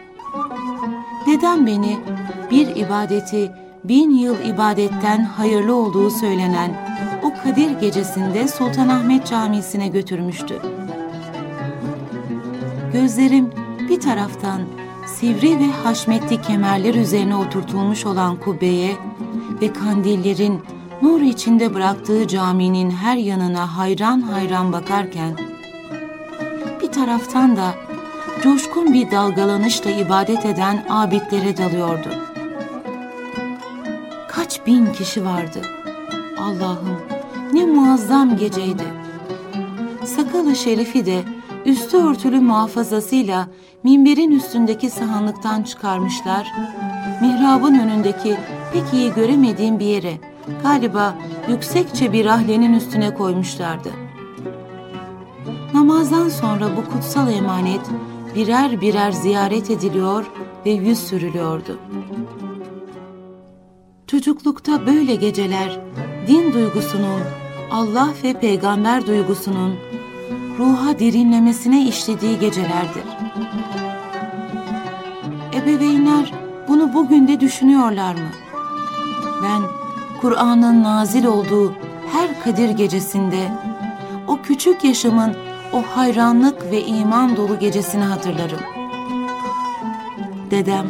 Dedem 1.27 1.67
beni 1.67 1.97
bir 2.51 2.75
ibadeti 2.75 3.51
bin 3.83 4.09
yıl 4.09 4.35
ibadetten 4.45 5.23
hayırlı 5.23 5.75
olduğu 5.75 6.09
söylenen 6.09 6.71
o 7.23 7.43
Kadir 7.43 7.79
gecesinde 7.79 8.47
Sultanahmet 8.47 9.27
Camisi'ne 9.27 9.87
götürmüştü. 9.87 10.61
Gözlerim 12.93 13.49
bir 13.89 13.99
taraftan 13.99 14.61
sivri 15.05 15.59
ve 15.59 15.71
haşmetli 15.83 16.41
kemerler 16.41 16.95
üzerine 16.95 17.35
oturtulmuş 17.35 18.05
olan 18.05 18.39
kubbeye 18.39 18.95
ve 19.63 19.73
kandillerin 19.73 20.61
nur 21.01 21.21
içinde 21.21 21.73
bıraktığı 21.73 22.27
caminin 22.27 22.91
her 22.91 23.17
yanına 23.17 23.77
hayran 23.77 24.21
hayran 24.21 24.73
bakarken, 24.73 25.37
bir 26.81 26.91
taraftan 26.91 27.57
da 27.57 27.73
coşkun 28.41 28.93
bir 28.93 29.11
dalgalanışla 29.11 29.91
ibadet 29.91 30.45
eden 30.45 30.85
abidlere 30.89 31.57
dalıyordu. 31.57 32.09
Kaç 34.27 34.67
bin 34.67 34.85
kişi 34.93 35.25
vardı. 35.25 35.61
Allah'ım 36.39 36.99
ne 37.53 37.65
muazzam 37.65 38.37
geceydi. 38.37 38.83
Sakalı 40.05 40.55
şerifi 40.55 41.05
de 41.05 41.23
üstü 41.65 41.97
örtülü 41.97 42.39
muhafazasıyla 42.39 43.47
minberin 43.83 44.31
üstündeki 44.31 44.89
sahanlıktan 44.89 45.63
çıkarmışlar, 45.63 46.47
mihrabın 47.21 47.79
önündeki 47.79 48.37
pek 48.73 48.93
iyi 48.93 49.13
göremediğim 49.13 49.79
bir 49.79 49.85
yere, 49.85 50.17
galiba 50.63 51.15
yüksekçe 51.49 52.13
bir 52.13 52.25
rahlenin 52.25 52.73
üstüne 52.73 53.13
koymuşlardı. 53.13 53.89
Namazdan 55.73 56.29
sonra 56.29 56.65
bu 56.77 56.91
kutsal 56.91 57.31
emanet 57.31 57.81
birer 58.35 58.81
birer 58.81 59.11
ziyaret 59.11 59.71
ediliyor 59.71 60.25
ve 60.65 60.69
yüz 60.69 60.99
sürülüyordu. 60.99 61.79
Çocuklukta 64.07 64.85
böyle 64.85 65.15
geceler 65.15 65.79
din 66.27 66.53
duygusunun, 66.53 67.21
Allah 67.71 68.09
ve 68.23 68.33
peygamber 68.33 69.07
duygusunun 69.07 69.75
ruha 70.59 70.99
derinlemesine 70.99 71.87
işlediği 71.87 72.39
gecelerdir. 72.39 73.03
Ebeveynler 75.53 76.33
bunu 76.67 76.93
bugün 76.93 77.27
de 77.27 77.39
düşünüyorlar 77.39 78.13
mı? 78.13 78.42
Ben 79.43 79.61
Kur'an'ın 80.21 80.83
nazil 80.83 81.25
olduğu 81.25 81.73
her 82.11 82.43
Kadir 82.43 82.69
gecesinde 82.69 83.51
o 84.27 84.41
küçük 84.41 84.83
yaşamın 84.83 85.35
o 85.73 85.81
hayranlık 85.95 86.71
ve 86.71 86.85
iman 86.85 87.37
dolu 87.37 87.59
gecesini 87.59 88.03
hatırlarım. 88.03 88.59
Dedem 90.51 90.85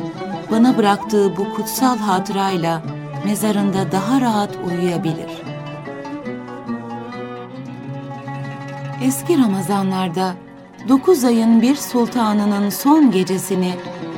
bana 0.52 0.78
bıraktığı 0.78 1.38
bu 1.38 1.54
kutsal 1.54 1.98
hatırayla 1.98 2.82
mezarında 3.26 3.92
daha 3.92 4.22
rahat 4.22 4.50
uyuyabilir. 4.68 5.44
Eski 9.04 9.38
Ramazanlarda 9.38 10.34
dokuz 10.90 11.24
ayın 11.24 11.62
bir 11.62 11.76
sultanının 11.76 12.70
son 12.70 13.12
gecesini 13.12 13.74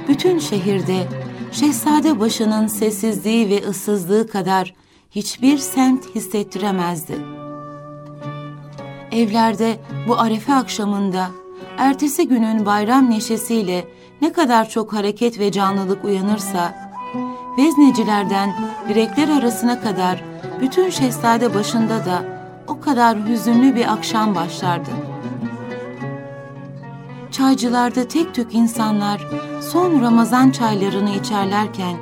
bütün 0.08 0.39
şehirde 0.39 1.08
şehzade 1.56 2.20
başının 2.20 2.68
sessizliği 2.68 3.50
ve 3.50 3.68
ıssızlığı 3.68 4.28
kadar 4.28 4.74
hiçbir 5.12 5.58
semt 5.58 6.15
hissettiremezdi. 6.15 7.18
Evlerde 9.12 9.78
bu 10.08 10.20
arefe 10.20 10.54
akşamında 10.54 11.28
ertesi 11.78 12.28
günün 12.28 12.65
bayram 12.65 13.10
neşesiyle 13.10 13.88
ne 14.22 14.34
kadar 14.34 14.70
çok 14.70 14.94
hareket 14.94 15.39
ve 15.39 15.52
canlılık 15.52 16.06
uyanırsa, 16.06 16.91
veznecilerden 17.58 18.56
direkler 18.89 19.30
arasına 19.30 19.82
kadar 19.82 20.24
bütün 20.62 20.89
şehzade 20.89 21.54
başında 21.54 22.06
da 22.06 22.24
o 22.68 22.80
kadar 22.80 23.28
hüzünlü 23.28 23.76
bir 23.76 23.94
akşam 23.94 24.36
başlardı. 24.36 25.14
Çaycılarda 27.38 28.08
tek 28.08 28.36
tük 28.36 28.54
insanlar 28.54 29.21
son 29.62 30.02
Ramazan 30.02 30.52
çaylarını 30.52 31.10
içerlerken, 31.10 31.98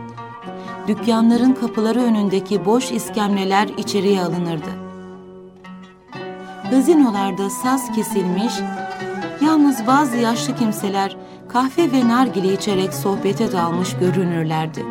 dükkanların 0.87 1.53
kapıları 1.53 2.01
önündeki 2.01 2.65
boş 2.65 2.91
iskemleler 2.91 3.67
içeriye 3.67 4.21
alınırdı. 4.21 4.69
Gazinolarda 6.71 7.49
saz 7.49 7.91
kesilmiş, 7.95 8.53
yalnız 9.41 9.87
bazı 9.87 10.17
yaşlı 10.17 10.55
kimseler 10.55 11.17
kahve 11.49 11.91
ve 11.91 12.07
nargile 12.07 12.53
içerek 12.53 12.93
sohbete 12.93 13.51
dalmış 13.51 13.97
görünürlerdi. 13.97 14.85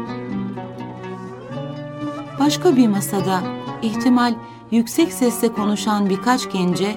Başka 2.40 2.76
bir 2.76 2.88
masada 2.88 3.40
ihtimal 3.83 4.35
yüksek 4.70 5.12
sesle 5.12 5.52
konuşan 5.52 6.11
birkaç 6.11 6.52
gence 6.52 6.96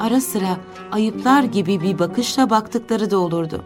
ara 0.00 0.20
sıra 0.20 0.56
ayıplar 0.92 1.42
gibi 1.42 1.80
bir 1.80 1.98
bakışla 1.98 2.50
baktıkları 2.50 3.10
da 3.10 3.18
olurdu. 3.18 3.64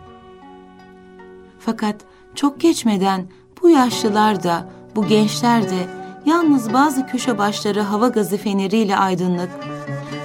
Fakat 1.59 1.97
çok 2.35 2.61
geçmeden 2.61 3.27
bu 3.63 3.71
yaşlılar 3.71 4.43
da 4.43 4.69
bu 4.97 5.07
gençler 5.07 5.71
de 5.71 5.87
yalnız 6.27 6.73
bazı 6.73 7.07
köşe 7.07 7.39
başları 7.39 7.81
hava 7.81 8.09
gazı 8.09 8.37
feneriyle 8.37 8.97
aydınlık, 8.97 9.51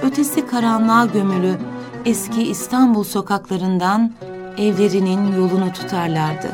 ötesi 0.02 0.46
karanlığa 0.46 1.06
gömülü 1.06 1.58
eski 2.04 2.42
İstanbul 2.42 3.04
sokaklarından 3.04 4.12
evlerinin 4.58 5.32
yolunu 5.36 5.72
tutarlardı. 5.72 6.48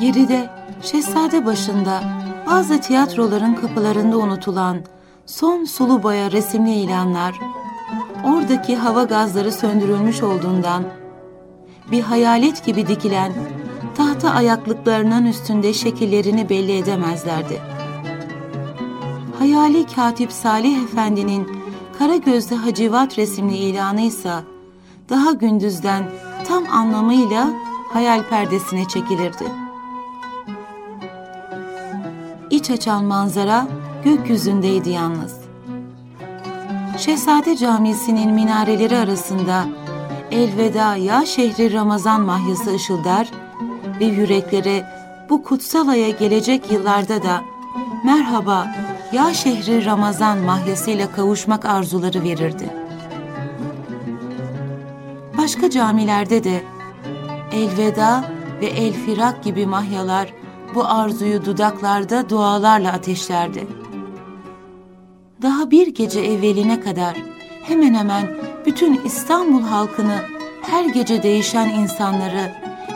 Geride 0.00 0.50
Şehzade 0.82 1.46
başında 1.46 2.02
bazı 2.46 2.80
tiyatroların 2.80 3.54
kapılarında 3.54 4.18
unutulan 4.18 4.78
son 5.26 5.64
sulu 5.64 6.02
boya 6.02 6.32
resimli 6.32 6.74
ilanlar, 6.74 7.40
oradaki 8.24 8.76
hava 8.76 9.04
gazları 9.04 9.52
söndürülmüş 9.52 10.22
olduğundan 10.22 10.84
bir 11.90 12.02
hayalet 12.02 12.64
gibi 12.64 12.86
dikilen 12.86 13.32
tahta 13.96 14.30
ayaklıklarının 14.30 15.26
üstünde 15.26 15.72
şekillerini 15.72 16.48
belli 16.48 16.76
edemezlerdi. 16.76 17.60
Hayali 19.38 19.86
Katip 19.86 20.32
Salih 20.32 20.82
Efendi'nin 20.82 21.48
kara 21.98 22.16
gözlü 22.16 22.56
hacivat 22.56 23.18
resimli 23.18 23.56
ilanı 23.56 24.00
ise 24.00 24.34
daha 25.08 25.32
gündüzden 25.32 26.04
tam 26.48 26.64
anlamıyla 26.72 27.50
hayal 27.92 28.28
perdesine 28.28 28.88
çekilirdi. 28.88 29.44
İç 32.50 32.70
açan 32.70 33.04
manzara 33.04 33.66
gökyüzündeydi 34.04 34.90
yalnız. 34.90 35.39
Şehzade 37.00 37.56
Camisi'nin 37.56 38.30
minareleri 38.30 38.96
arasında 38.96 39.64
elveda 40.30 40.96
ya 40.96 41.26
şehri 41.26 41.72
Ramazan 41.72 42.20
mahyası 42.20 42.74
ışıldar 42.74 43.30
ve 44.00 44.04
yüreklere 44.04 44.86
bu 45.30 45.42
kutsal 45.42 45.88
aya 45.88 46.10
gelecek 46.10 46.72
yıllarda 46.72 47.22
da 47.22 47.40
merhaba 48.04 48.66
ya 49.12 49.34
şehri 49.34 49.84
Ramazan 49.84 50.38
mahyasıyla 50.38 51.12
kavuşmak 51.12 51.64
arzuları 51.64 52.22
verirdi. 52.22 52.70
Başka 55.38 55.70
camilerde 55.70 56.44
de 56.44 56.62
elveda 57.52 58.24
ve 58.60 58.66
el 58.66 58.92
firak 58.92 59.44
gibi 59.44 59.66
mahyalar 59.66 60.32
bu 60.74 60.84
arzuyu 60.84 61.44
dudaklarda 61.44 62.30
dualarla 62.30 62.92
ateşlerdi. 62.92 63.79
Daha 65.42 65.70
bir 65.70 65.94
gece 65.94 66.20
evveline 66.20 66.80
kadar 66.80 67.16
hemen 67.62 67.94
hemen 67.94 68.26
bütün 68.66 69.00
İstanbul 69.04 69.62
halkını 69.62 70.16
her 70.62 70.84
gece 70.84 71.22
değişen 71.22 71.68
insanları 71.68 72.52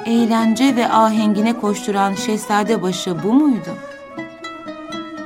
eğlence 0.07 0.77
ve 0.77 0.89
ahengine 0.89 1.61
koşturan 1.61 2.15
Şehzadebaşı 2.15 3.23
bu 3.23 3.33
muydu? 3.33 3.71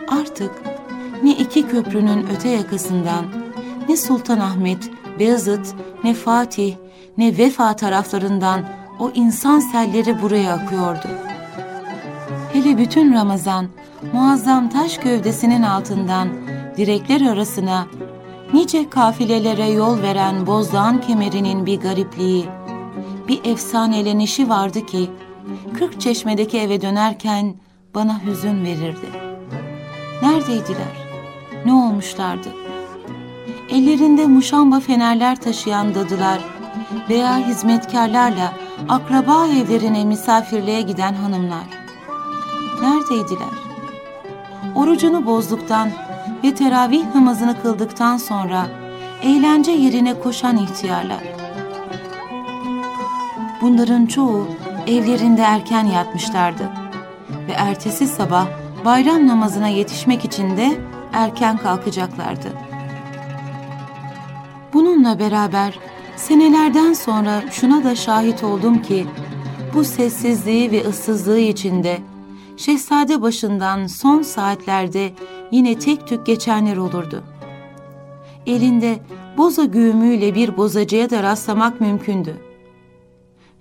Artık 0.09 0.51
ne 1.23 1.31
iki 1.31 1.69
köprünün 1.69 2.27
öte 2.37 2.49
yakasından, 2.49 3.25
ne 3.89 3.97
Sultanahmet, 3.97 4.91
Beyazıt, 5.19 5.75
ne 6.05 6.15
Fatih, 6.15 6.75
ne 7.19 7.39
Vefa 7.39 7.77
taraflarından 7.77 8.61
o 9.01 9.11
insan 9.15 9.61
selleri 9.61 10.23
buraya 10.23 10.55
akıyordu. 10.55 11.09
Hele 12.53 12.79
bütün 12.79 13.15
Ramazan, 13.15 13.67
muazzam 14.13 14.69
taş 14.69 14.99
gövdesinin 14.99 15.63
altından 15.63 16.29
direkler 16.79 17.21
arasına 17.21 17.87
nice 18.53 18.91
kafilelere 18.91 19.67
yol 19.67 20.03
veren 20.03 20.47
bozdağın 20.47 20.99
kemerinin 20.99 21.67
bir 21.67 21.81
garipliği, 21.81 22.45
bir 23.29 23.45
efsanelenişi 23.45 24.49
vardı 24.49 24.87
ki, 24.87 25.11
kırk 25.79 26.01
çeşmedeki 26.01 26.59
eve 26.59 26.81
dönerken 26.81 27.55
bana 27.95 28.25
hüzün 28.25 28.64
verirdi. 28.64 29.07
Neredeydiler? 30.23 31.09
Ne 31.64 31.73
olmuşlardı? 31.73 32.49
Ellerinde 33.71 34.27
muşamba 34.27 34.81
fenerler 34.81 35.41
taşıyan 35.41 35.95
dadılar 35.95 36.38
veya 37.09 37.49
hizmetkarlarla 37.49 38.53
akraba 38.88 39.47
evlerine 39.47 40.05
misafirliğe 40.05 40.83
giden 40.83 41.14
hanımlar. 41.14 41.64
Neredeydiler? 42.83 43.69
Orucunu 44.75 45.27
bozduktan 45.27 45.91
ve 46.44 46.55
teravih 46.55 47.14
namazını 47.14 47.62
kıldıktan 47.62 48.16
sonra 48.16 48.66
eğlence 49.22 49.72
yerine 49.72 50.20
koşan 50.20 50.57
ihtiyarlar. 50.57 51.22
Bunların 53.62 54.07
çoğu 54.07 54.48
evlerinde 54.87 55.42
erken 55.42 55.85
yatmışlardı 55.85 56.70
ve 57.48 57.53
ertesi 57.53 58.07
sabah 58.07 58.46
bayram 58.85 59.27
namazına 59.27 59.68
yetişmek 59.68 60.24
için 60.24 60.57
de 60.57 60.81
erken 61.12 61.57
kalkacaklardı. 61.57 62.48
Bununla 64.72 65.18
beraber 65.18 65.79
senelerden 66.16 66.92
sonra 66.92 67.42
şuna 67.51 67.85
da 67.85 67.96
şahit 67.96 68.44
oldum 68.44 68.83
ki 68.83 69.07
bu 69.74 69.85
sessizliği 69.85 70.72
ve 70.72 70.88
ıssızlığı 70.88 71.38
içinde 71.38 71.98
şehzade 72.57 73.22
başından 73.22 73.87
son 73.87 74.22
saatlerde 74.22 75.12
yine 75.51 75.79
tek 75.79 76.07
tük 76.07 76.27
geçenler 76.27 76.77
olurdu. 76.77 77.23
Elinde 78.47 78.99
boza 79.37 79.65
güğümüyle 79.65 80.35
bir 80.35 80.57
bozacıya 80.57 81.11
da 81.11 81.23
rastlamak 81.23 81.81
mümkündü. 81.81 82.37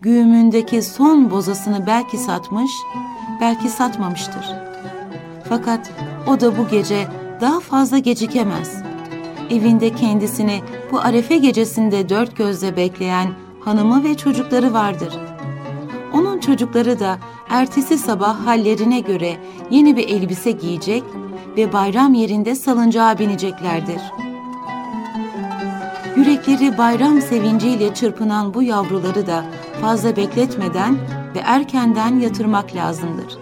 Güğümündeki 0.02 0.82
son 0.82 1.32
bozasını 1.32 1.88
belki 1.88 2.18
satmış, 2.18 2.72
belki 3.42 3.70
satmamıştır. 3.70 4.46
Fakat 5.50 5.92
o 6.28 6.40
da 6.40 6.58
bu 6.58 6.68
gece 6.68 7.08
daha 7.42 7.60
fazla 7.60 7.98
gecikemez. 7.98 8.84
Evinde 9.50 9.96
kendisini 9.96 10.62
bu 10.92 11.00
arefe 11.00 11.38
gecesinde 11.38 12.10
dört 12.10 12.38
gözle 12.38 12.76
bekleyen 12.78 13.34
hanımı 13.60 14.04
ve 14.04 14.18
çocukları 14.18 14.74
vardır. 14.74 15.14
Onun 16.14 16.40
çocukları 16.40 17.00
da 17.00 17.18
ertesi 17.50 17.98
sabah 17.98 18.46
hallerine 18.46 19.00
göre 19.00 19.38
yeni 19.72 19.98
bir 19.98 20.10
elbise 20.10 20.52
giyecek 20.52 21.04
ve 21.58 21.74
bayram 21.74 22.14
yerinde 22.14 22.56
salıncağa 22.56 23.20
bineceklerdir. 23.20 24.02
Yürekleri 26.16 26.78
bayram 26.78 27.22
sevinciyle 27.22 27.94
çırpınan 27.94 28.54
bu 28.54 28.64
yavruları 28.64 29.28
da 29.28 29.46
fazla 29.82 30.16
bekletmeden 30.16 30.98
ve 31.36 31.40
erkenden 31.40 32.20
yatırmak 32.20 32.76
lazımdır. 32.76 33.38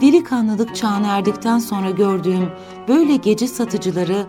Delikanlılık 0.00 0.76
çağına 0.76 1.16
erdikten 1.16 1.58
sonra 1.58 1.90
gördüğüm 1.90 2.48
böyle 2.88 3.16
gece 3.16 3.46
satıcıları 3.46 4.26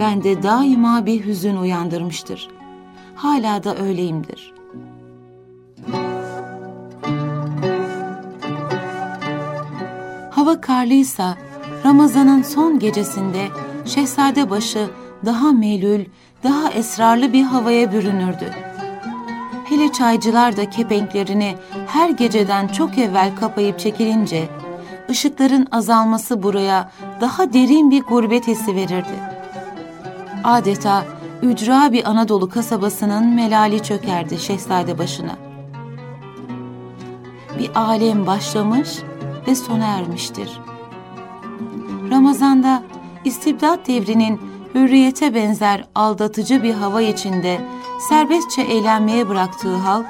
bende 0.00 0.42
daima 0.42 1.06
bir 1.06 1.26
hüzün 1.26 1.56
uyandırmıştır. 1.56 2.48
Hala 3.16 3.64
da 3.64 3.76
öyleyimdir. 3.76 4.53
Hava 10.44 10.60
karlıysa 10.60 11.36
Ramazan'ın 11.84 12.42
son 12.42 12.78
gecesinde 12.78 13.48
Şehzadebaşı 13.84 14.90
daha 15.24 15.52
melül, 15.52 16.04
daha 16.42 16.70
esrarlı 16.70 17.32
bir 17.32 17.42
havaya 17.42 17.92
bürünürdü. 17.92 18.50
Hele 19.64 19.92
çaycılar 19.92 20.56
da 20.56 20.70
kepenklerini 20.70 21.54
her 21.86 22.10
geceden 22.10 22.68
çok 22.68 22.98
evvel 22.98 23.36
kapayıp 23.40 23.78
çekilince, 23.78 24.48
ışıkların 25.10 25.66
azalması 25.72 26.42
buraya 26.42 26.90
daha 27.20 27.52
derin 27.52 27.90
bir 27.90 28.02
gurbet 28.02 28.46
hissi 28.46 28.76
verirdi. 28.76 29.20
Adeta 30.44 31.04
ücra 31.42 31.92
bir 31.92 32.10
Anadolu 32.10 32.48
kasabasının 32.48 33.26
melali 33.26 33.82
çökerdi 33.82 34.38
şehzade 34.38 34.98
başına. 34.98 35.36
Bir 37.58 37.70
alem 37.74 38.26
başlamış 38.26 38.88
ve 39.46 39.54
sona 39.54 39.86
ermiştir. 39.86 40.60
Ramazanda 42.10 42.82
istibdat 43.24 43.86
devrinin 43.88 44.40
hürriyete 44.74 45.34
benzer 45.34 45.84
aldatıcı 45.94 46.62
bir 46.62 46.74
hava 46.74 47.02
içinde 47.02 47.60
serbestçe 48.08 48.62
eğlenmeye 48.62 49.28
bıraktığı 49.28 49.76
halk, 49.76 50.06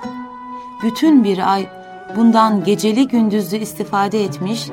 bütün 0.82 1.24
bir 1.24 1.52
ay 1.52 1.68
bundan 2.16 2.64
geceli 2.64 3.08
gündüzlü 3.08 3.56
istifade 3.56 4.24
etmiş, 4.24 4.68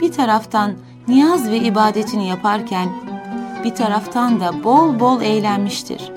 bir 0.00 0.12
taraftan 0.12 0.72
niyaz 1.08 1.50
ve 1.50 1.58
ibadetini 1.58 2.28
yaparken, 2.28 2.88
bir 3.64 3.74
taraftan 3.74 4.40
da 4.40 4.64
bol 4.64 5.00
bol 5.00 5.22
eğlenmiştir. 5.22 6.12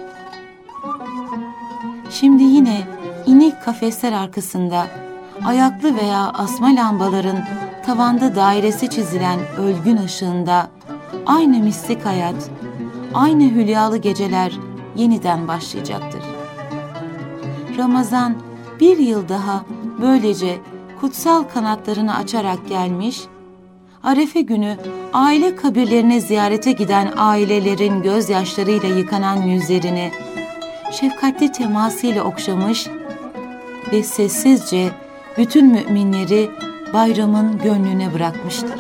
Şimdi 2.12 2.43
yine 2.43 2.81
inik 3.25 3.63
kafesler 3.65 4.12
arkasında, 4.13 4.88
ayaklı 5.45 5.97
veya 5.97 6.32
asma 6.34 6.75
lambaların 6.75 7.45
tavanda 7.86 8.36
dairesi 8.36 8.89
çizilen 8.89 9.39
ölgün 9.58 9.97
ışığında, 9.97 10.67
aynı 11.25 11.60
mistik 11.60 12.06
hayat, 12.06 12.49
aynı 13.13 13.43
hülyalı 13.43 13.97
geceler 13.97 14.54
yeniden 14.95 15.47
başlayacaktır. 15.47 16.21
Ramazan 17.78 18.36
bir 18.80 18.97
yıl 18.97 19.30
daha 19.30 19.63
böylece 20.02 20.58
kutsal 21.02 21.43
kanatlarını 21.43 22.15
açarak 22.15 22.69
gelmiş, 22.69 23.21
Arefe 24.04 24.41
günü 24.41 24.78
aile 25.13 25.56
kabirlerine 25.56 26.19
ziyarete 26.19 26.71
giden 26.71 27.13
ailelerin 27.17 28.02
gözyaşlarıyla 28.02 28.89
yıkanan 28.89 29.41
yüzlerini 29.41 30.12
şefkatli 30.91 31.52
temasıyla 31.52 32.23
okşamış 32.23 32.88
ve 33.91 34.04
sessizce 34.04 34.91
bütün 35.39 35.65
müminleri 35.65 36.49
bayramın 36.93 37.58
gönlüne 37.58 38.13
bırakmıştır. 38.13 38.80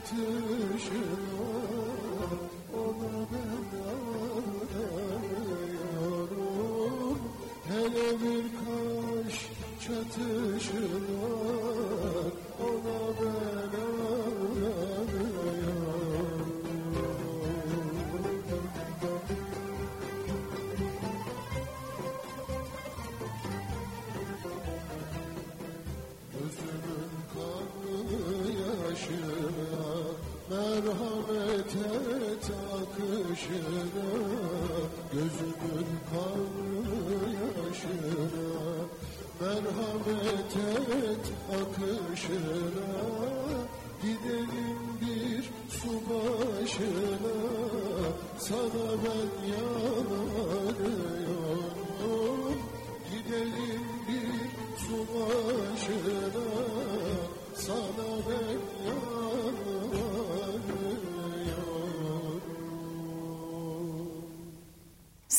Çatışın 0.00 1.69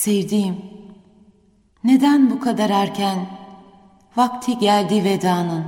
Sevdiğim, 0.02 0.56
neden 1.84 2.30
bu 2.32 2.40
kadar 2.40 2.70
erken? 2.70 3.18
Vakti 4.18 4.58
geldi 4.58 5.04
vedanın. 5.04 5.66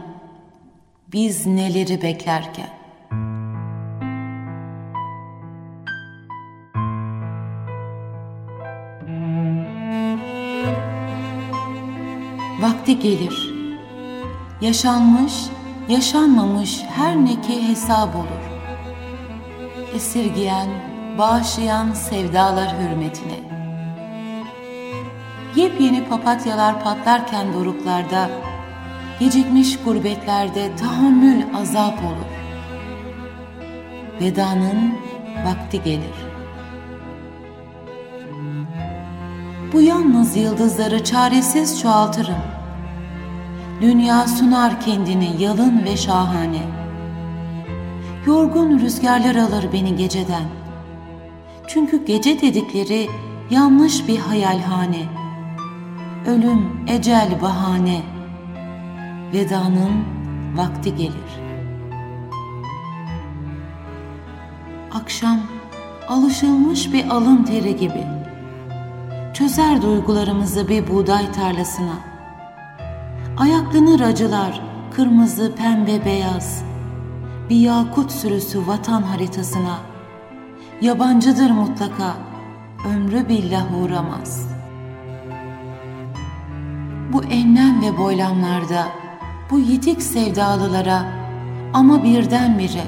Biz 1.11 1.45
neleri 1.45 2.01
beklerken? 2.01 2.69
vakti 12.61 12.99
gelir. 12.99 13.53
Yaşanmış, 14.61 15.33
yaşanmamış 15.89 16.83
her 16.83 17.15
ne 17.15 17.41
ki 17.41 17.67
hesap 17.67 18.15
olur. 18.15 18.43
Esirgiyen, 19.95 20.69
bağışlayan 21.17 21.93
sevdalar 21.93 22.79
hürmetine. 22.79 23.52
Yepyeni 25.55 26.05
papatyalar 26.05 26.83
patlarken 26.83 27.53
doruklarda, 27.53 28.29
gecikmiş 29.19 29.79
gurbetlerde 29.85 30.75
tahammül 30.75 31.43
azap 31.55 31.99
olur. 31.99 32.33
Vedanın 34.21 34.93
vakti 35.45 35.83
gelir. 35.83 36.33
Bu 39.73 39.81
yalnız 39.81 40.37
yıldızları 40.37 41.03
çaresiz 41.03 41.81
çoğaltırım. 41.81 42.43
Dünya 43.81 44.27
sunar 44.27 44.81
kendini 44.81 45.41
yalın 45.41 45.85
ve 45.85 45.97
şahane. 45.97 46.61
Yorgun 48.25 48.79
rüzgarlar 48.79 49.35
alır 49.35 49.65
beni 49.73 49.95
geceden. 49.95 50.45
Çünkü 51.67 52.05
gece 52.05 52.41
dedikleri 52.41 53.07
yanlış 53.49 54.07
bir 54.07 54.17
hayalhane. 54.17 55.22
Ölüm, 56.27 56.87
ecel 56.87 57.41
bahane. 57.41 58.01
Vedanın 59.33 60.05
vakti 60.55 60.95
gelir. 60.95 61.41
Akşam 64.93 65.39
alışılmış 66.07 66.93
bir 66.93 67.07
alın 67.07 67.43
teri 67.43 67.75
gibi 67.75 68.03
çözer 69.33 69.81
duygularımızı 69.81 70.67
bir 70.67 70.87
buğday 70.87 71.31
tarlasına. 71.31 71.95
Ayaklanır 73.37 73.99
acılar 73.99 74.61
kırmızı, 74.95 75.55
pembe, 75.55 76.05
beyaz. 76.05 76.63
Bir 77.49 77.55
yakut 77.55 78.11
sürüsü 78.11 78.67
vatan 78.67 79.01
haritasına. 79.01 79.79
Yabancıdır 80.81 81.49
mutlaka, 81.49 82.13
ömrü 82.89 83.29
billah 83.29 83.83
uğramaz. 83.83 84.52
Bu 87.13 87.23
enlem 87.23 87.81
ve 87.81 87.97
boylamlarda, 87.97 88.87
bu 89.49 89.59
yitik 89.59 90.01
sevdalılara 90.01 91.05
ama 91.73 92.03
birdenbire, 92.03 92.83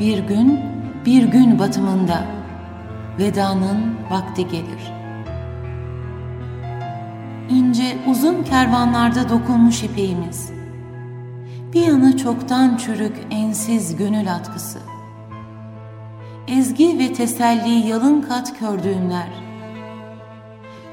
bir 0.00 0.18
gün, 0.18 0.60
bir 1.06 1.24
gün 1.24 1.58
batımında 1.58 2.24
vedanın 3.18 3.94
vakti 4.10 4.48
gelir.'' 4.48 5.00
ince 7.50 7.98
uzun 8.06 8.42
kervanlarda 8.42 9.28
dokunmuş 9.28 9.82
ipeğimiz. 9.82 10.50
Bir 11.72 11.86
yana 11.86 12.16
çoktan 12.16 12.76
çürük 12.76 13.16
ensiz 13.30 13.96
gönül 13.96 14.34
atkısı. 14.34 14.78
Ezgi 16.48 16.98
ve 16.98 17.12
teselli 17.12 17.88
yalın 17.88 18.22
kat 18.22 18.58
kördüğümler. 18.58 19.49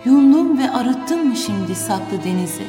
Yundum 0.08 0.58
ve 0.60 0.72
arıttım 0.72 1.28
mı 1.28 1.36
şimdi 1.36 1.76
saklı 1.76 2.24
denizi? 2.24 2.68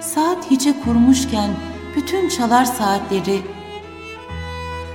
Saat 0.00 0.50
hiçe 0.50 0.80
kurmuşken 0.80 1.50
bütün 1.96 2.28
çalar 2.28 2.64
saatleri 2.64 3.42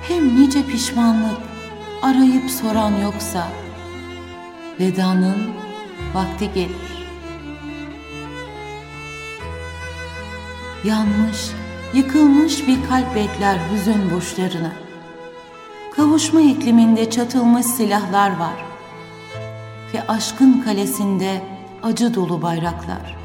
hem 0.08 0.42
nice 0.42 0.66
pişmanlık 0.66 1.38
arayıp 2.02 2.52
soran 2.52 3.02
yoksa 3.02 3.48
vedanın 4.80 5.38
vakti 6.14 6.54
gelir. 6.54 7.06
Yanmış, 10.84 11.52
yıkılmış 11.94 12.68
bir 12.68 12.78
kalp 12.90 13.16
bekler 13.16 13.58
hüzün 13.72 14.12
burçlarını. 14.12 14.72
Kavuşma 15.96 16.42
ikliminde 16.42 17.10
çatılmış 17.10 17.66
silahlar 17.66 18.38
var. 18.38 18.69
Ve 19.94 20.08
aşkın 20.08 20.62
kalesinde 20.62 21.42
acı 21.84 22.14
dolu 22.14 22.42
bayraklar. 22.42 23.18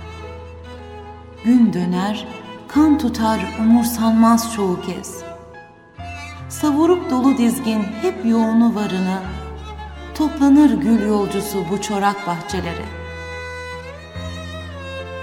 Gün 1.44 1.72
döner, 1.72 2.26
kan 2.68 2.98
tutar 2.98 3.40
umursanmaz 3.60 4.54
çoğu 4.54 4.80
kez. 4.80 5.22
Savurup 6.48 7.10
dolu 7.10 7.38
dizgin 7.38 7.82
hep 8.02 8.26
yoğunu 8.26 8.74
varını, 8.74 9.18
toplanır 10.14 10.70
gül 10.70 11.08
yolcusu 11.08 11.64
bu 11.70 11.82
çorak 11.82 12.26
bahçelere. 12.26 12.84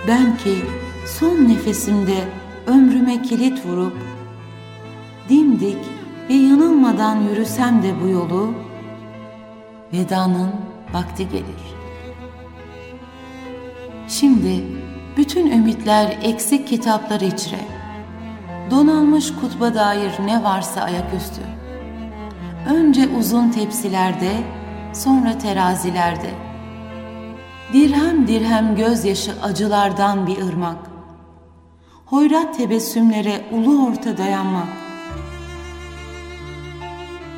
Ben 0.08 0.38
ki 0.38 0.56
son 1.06 1.48
nefesimde 1.48 2.24
ömrüme 2.68 3.22
kilit 3.22 3.66
vurup 3.66 3.98
dimdik 5.30 5.78
ve 6.30 6.34
yanılmadan 6.34 7.16
yürüsem 7.16 7.84
de 7.84 7.94
bu 8.04 8.08
yolu 8.08 8.54
vedanın 9.94 10.71
vakti 10.94 11.30
gelir. 11.30 11.76
Şimdi 14.08 14.64
bütün 15.18 15.52
ümitler 15.52 16.18
eksik 16.22 16.68
kitaplar 16.68 17.22
içre. 17.22 17.60
Donanmış 18.72 19.34
kutba 19.36 19.74
dair 19.74 20.12
ne 20.26 20.44
varsa 20.44 20.82
ayaküstü. 20.82 21.42
Önce 22.70 23.08
uzun 23.08 23.50
tepsilerde, 23.50 24.32
sonra 24.94 25.38
terazilerde. 25.38 26.30
Dirhem 27.74 28.28
dirhem 28.28 28.76
gözyaşı 28.76 29.32
acılardan 29.44 30.28
bir 30.28 30.38
ırmak 30.42 30.92
hoyrat 32.12 32.58
tebessümlere 32.58 33.46
ulu 33.52 33.88
orta 33.88 34.18
dayanmak. 34.18 34.68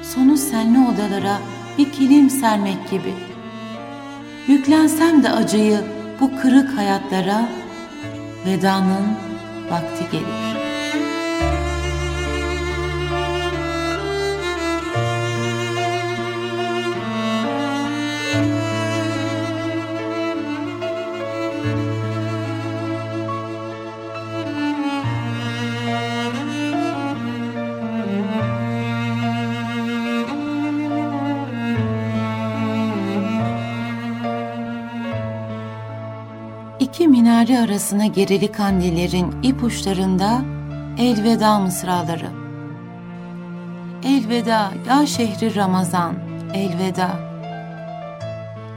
Sonu 0.03 0.37
senli 0.37 0.79
odalara 0.79 1.37
bir 1.77 1.91
kilim 1.91 2.29
sermek 2.29 2.89
gibi. 2.91 3.13
Yüklensem 4.47 5.23
de 5.23 5.29
acıyı 5.29 5.79
bu 6.19 6.37
kırık 6.37 6.77
hayatlara 6.77 7.49
vedanın 8.45 9.05
vakti 9.69 10.03
gelir. 10.11 10.62
Arasına 37.73 38.05
gerili 38.05 38.51
kandillerin 38.51 39.35
ipuçlarında 39.43 40.41
elveda 40.97 41.59
mısraları. 41.59 42.29
Elveda 44.03 44.71
ya 44.89 45.05
şehri 45.05 45.55
Ramazan, 45.55 46.15
elveda. 46.53 47.09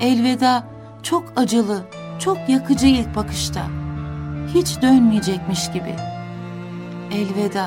Elveda 0.00 0.64
çok 1.02 1.32
acılı, 1.36 1.84
çok 2.18 2.48
yakıcı 2.48 2.86
ilk 2.86 3.16
bakışta. 3.16 3.66
Hiç 4.54 4.82
dönmeyecekmiş 4.82 5.72
gibi. 5.72 5.94
Elveda, 7.12 7.66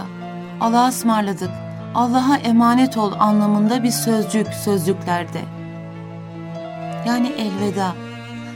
Allah'a 0.62 0.88
ısmarladık, 0.88 1.52
Allah'a 1.96 2.38
emanet 2.38 2.98
ol 2.98 3.14
anlamında 3.20 3.84
bir 3.84 3.92
sözcük 3.92 4.48
sözcüklerde. 4.48 5.42
Yani 7.08 7.28
elveda, 7.28 7.92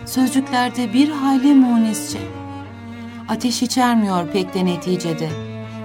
sözcüklerde 0.05 0.93
bir 0.93 1.09
hayli 1.09 1.53
munisçe. 1.53 2.42
Ateş 3.27 3.63
içermiyor 3.63 4.31
pek 4.31 4.53
de 4.53 4.65
neticede. 4.65 5.29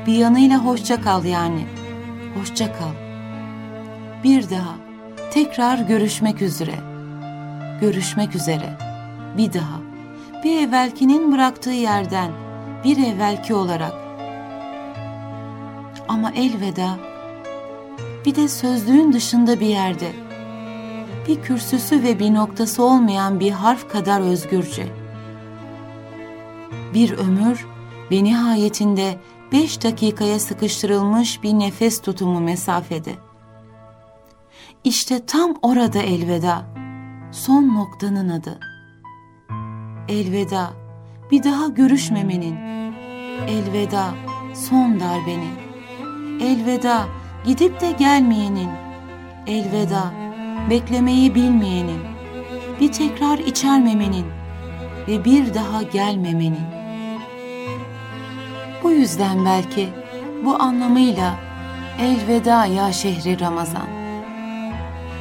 Bir 0.06 0.12
yanıyla 0.12 0.58
hoşça 0.58 1.00
kal 1.00 1.24
yani. 1.24 1.66
Hoşça 2.38 2.66
kal. 2.72 2.92
Bir 4.24 4.50
daha, 4.50 4.74
tekrar 5.30 5.78
görüşmek 5.78 6.42
üzere. 6.42 6.74
Görüşmek 7.80 8.34
üzere. 8.34 8.78
Bir 9.36 9.52
daha. 9.52 9.80
Bir 10.44 10.68
evvelkinin 10.68 11.32
bıraktığı 11.32 11.70
yerden, 11.70 12.30
bir 12.84 12.96
evvelki 13.06 13.54
olarak. 13.54 13.94
Ama 16.08 16.30
elveda, 16.30 16.96
bir 18.26 18.34
de 18.34 18.48
sözlüğün 18.48 19.12
dışında 19.12 19.60
bir 19.60 19.66
yerde.'' 19.66 20.28
bir 21.28 21.42
kürsüsü 21.42 22.02
ve 22.02 22.18
bir 22.18 22.34
noktası 22.34 22.82
olmayan 22.82 23.40
bir 23.40 23.50
harf 23.50 23.88
kadar 23.88 24.20
özgürce. 24.20 24.86
Bir 26.94 27.12
ömür 27.12 27.66
ve 28.10 28.24
nihayetinde 28.24 29.18
beş 29.52 29.84
dakikaya 29.84 30.38
sıkıştırılmış 30.38 31.42
bir 31.42 31.52
nefes 31.52 32.02
tutumu 32.02 32.40
mesafede. 32.40 33.14
İşte 34.84 35.26
tam 35.26 35.54
orada 35.62 35.98
elveda, 35.98 36.64
son 37.32 37.74
noktanın 37.74 38.28
adı. 38.28 38.60
Elveda, 40.08 40.70
bir 41.30 41.42
daha 41.42 41.66
görüşmemenin, 41.66 42.56
elveda 43.48 44.04
son 44.54 45.00
darbenin, 45.00 45.54
elveda 46.40 47.06
gidip 47.44 47.80
de 47.80 47.92
gelmeyenin, 47.92 48.68
elveda 49.46 50.12
beklemeyi 50.70 51.34
bilmeyenin, 51.34 52.00
bir 52.80 52.92
tekrar 52.92 53.38
içermemenin 53.38 54.26
ve 55.08 55.24
bir 55.24 55.54
daha 55.54 55.82
gelmemenin. 55.82 56.77
Bu 58.82 58.90
yüzden 58.90 59.44
belki 59.44 59.88
bu 60.44 60.62
anlamıyla 60.62 61.34
elveda 62.00 62.66
ya 62.66 62.92
şehri 62.92 63.40
Ramazan. 63.40 63.88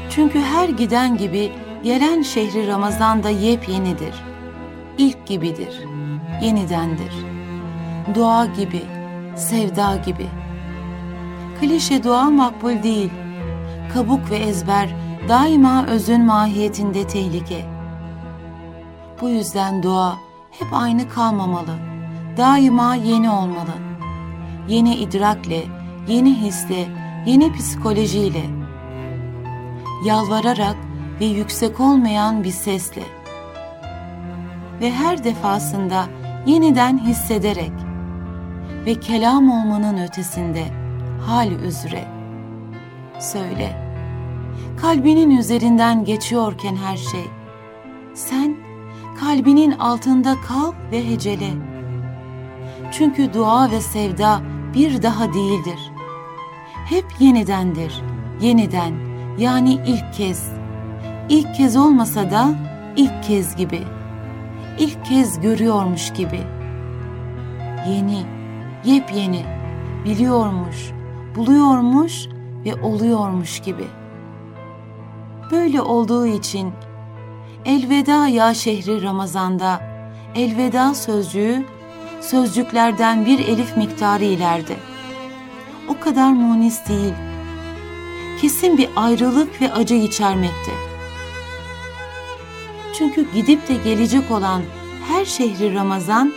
Çünkü 0.09 0.39
her 0.39 0.69
giden 0.69 1.17
gibi 1.17 1.51
gelen 1.83 2.21
şehri 2.21 2.67
Ramazan 2.67 3.23
da 3.23 3.29
yepyenidir. 3.29 4.15
İlk 4.97 5.25
gibidir, 5.25 5.81
yenidendir. 6.41 7.13
Dua 8.15 8.45
gibi, 8.45 8.81
sevda 9.35 9.95
gibi. 9.95 10.27
Klişe 11.59 12.03
dua 12.03 12.29
makbul 12.29 12.83
değil. 12.83 13.11
Kabuk 13.93 14.31
ve 14.31 14.35
ezber 14.35 14.89
daima 15.29 15.85
özün 15.85 16.21
mahiyetinde 16.21 17.07
tehlike. 17.07 17.65
Bu 19.21 19.29
yüzden 19.29 19.83
dua 19.83 20.15
hep 20.51 20.67
aynı 20.73 21.09
kalmamalı. 21.09 21.86
Daima 22.37 22.95
yeni 22.95 23.29
olmalı. 23.29 23.73
Yeni 24.67 24.95
idrakle, 24.95 25.63
yeni 26.07 26.35
hisle, 26.35 26.87
yeni 27.25 27.53
psikolojiyle. 27.53 28.43
Yalvararak 30.05 30.75
ve 31.19 31.25
yüksek 31.25 31.79
olmayan 31.79 32.43
bir 32.43 32.51
sesle. 32.51 33.03
Ve 34.81 34.91
her 34.91 35.23
defasında 35.23 36.05
yeniden 36.45 36.97
hissederek 36.97 37.71
ve 38.85 38.95
kelam 38.95 39.49
olmanın 39.49 39.97
ötesinde 39.97 40.63
hal 41.27 41.51
üzere. 41.51 42.05
Söyle, 43.19 43.93
kalbinin 44.81 45.37
üzerinden 45.37 46.03
geçiyorken 46.05 46.75
her 46.75 46.97
şey, 46.97 47.25
sen 48.13 48.57
kalbinin 49.19 49.71
altında 49.71 50.35
kal 50.47 50.73
ve 50.91 51.09
hecele. 51.09 51.76
Çünkü 52.97 53.33
dua 53.33 53.71
ve 53.71 53.81
sevda 53.81 54.41
bir 54.73 55.03
daha 55.03 55.33
değildir. 55.33 55.91
Hep 56.89 57.05
yenidendir, 57.19 58.01
yeniden 58.41 58.93
yani 59.37 59.73
ilk 59.73 60.13
kez. 60.13 60.51
İlk 61.29 61.55
kez 61.55 61.75
olmasa 61.77 62.31
da 62.31 62.49
ilk 62.95 63.23
kez 63.23 63.55
gibi. 63.55 63.81
İlk 64.79 65.05
kez 65.05 65.41
görüyormuş 65.41 66.13
gibi. 66.13 66.39
Yeni, 67.89 68.25
yepyeni, 68.85 69.45
biliyormuş, 70.05 70.91
buluyormuş 71.35 72.27
ve 72.65 72.75
oluyormuş 72.81 73.59
gibi. 73.59 73.87
Böyle 75.51 75.81
olduğu 75.81 76.27
için 76.27 76.71
elveda 77.65 78.27
ya 78.27 78.53
şehri 78.53 79.01
Ramazan'da 79.01 79.81
elveda 80.35 80.93
sözcüğü 80.93 81.76
sözcüklerden 82.21 83.25
bir 83.25 83.39
elif 83.39 83.77
miktarı 83.77 84.23
ileride. 84.23 84.75
O 85.87 85.99
kadar 85.99 86.31
munis 86.31 86.87
değil. 86.87 87.13
Kesin 88.41 88.77
bir 88.77 88.89
ayrılık 88.95 89.61
ve 89.61 89.73
acı 89.73 89.95
içermekte. 89.95 90.71
Çünkü 92.97 93.33
gidip 93.33 93.67
de 93.67 93.75
gelecek 93.83 94.31
olan 94.31 94.61
her 95.07 95.25
şehri 95.25 95.73
Ramazan 95.73 96.33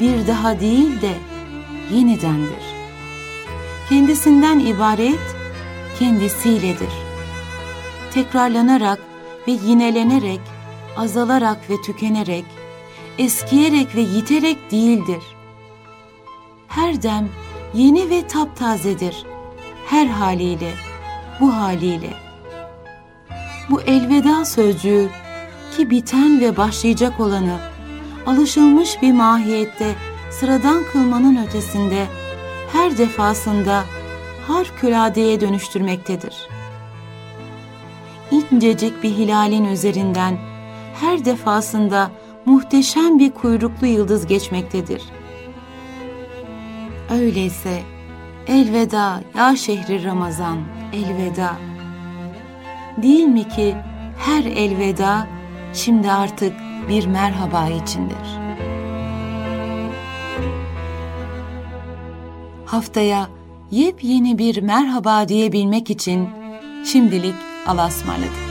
bir 0.00 0.26
daha 0.26 0.60
değil 0.60 1.00
de 1.00 1.12
yenidendir. 1.94 2.76
Kendisinden 3.88 4.58
ibaret 4.58 5.36
kendisiyledir. 5.98 6.92
Tekrarlanarak 8.14 8.98
ve 9.48 9.52
yinelenerek, 9.52 10.40
azalarak 10.96 11.70
ve 11.70 11.82
tükenerek, 11.82 12.44
eskiyerek 13.18 13.94
ve 13.96 14.00
yiterek 14.00 14.70
değildir. 14.70 15.22
Her 16.68 17.02
dem 17.02 17.28
yeni 17.74 18.10
ve 18.10 18.26
taptazedir. 18.26 19.24
Her 19.86 20.06
haliyle, 20.06 20.70
bu 21.40 21.54
haliyle. 21.54 22.10
Bu 23.70 23.82
elveda 23.82 24.44
sözcüğü 24.44 25.08
ki 25.76 25.90
biten 25.90 26.40
ve 26.40 26.56
başlayacak 26.56 27.20
olanı 27.20 27.58
alışılmış 28.26 29.02
bir 29.02 29.12
mahiyette 29.12 29.94
sıradan 30.30 30.84
kılmanın 30.92 31.46
ötesinde 31.46 32.06
her 32.72 32.98
defasında 32.98 33.84
harikuladeye 34.46 35.40
dönüştürmektedir. 35.40 36.48
İncecik 38.30 39.02
bir 39.02 39.10
hilalin 39.10 39.64
üzerinden 39.64 40.38
her 41.00 41.24
defasında 41.24 42.10
muhteşem 42.46 43.18
bir 43.18 43.30
kuyruklu 43.30 43.86
yıldız 43.86 44.26
geçmektedir. 44.26 45.02
Öyleyse 47.10 47.82
elveda 48.46 49.20
ya 49.36 49.56
şehri 49.56 50.04
Ramazan, 50.04 50.58
elveda. 50.92 51.56
Değil 53.02 53.24
mi 53.24 53.48
ki 53.48 53.76
her 54.18 54.44
elveda 54.44 55.26
şimdi 55.74 56.10
artık 56.10 56.52
bir 56.88 57.06
merhaba 57.06 57.68
içindir. 57.68 58.46
Haftaya 62.66 63.28
yepyeni 63.70 64.38
bir 64.38 64.62
merhaba 64.62 65.28
diyebilmek 65.28 65.90
için 65.90 66.28
şimdilik 66.84 67.34
Allah'a 67.66 67.88
ısmarladık. 67.88 68.45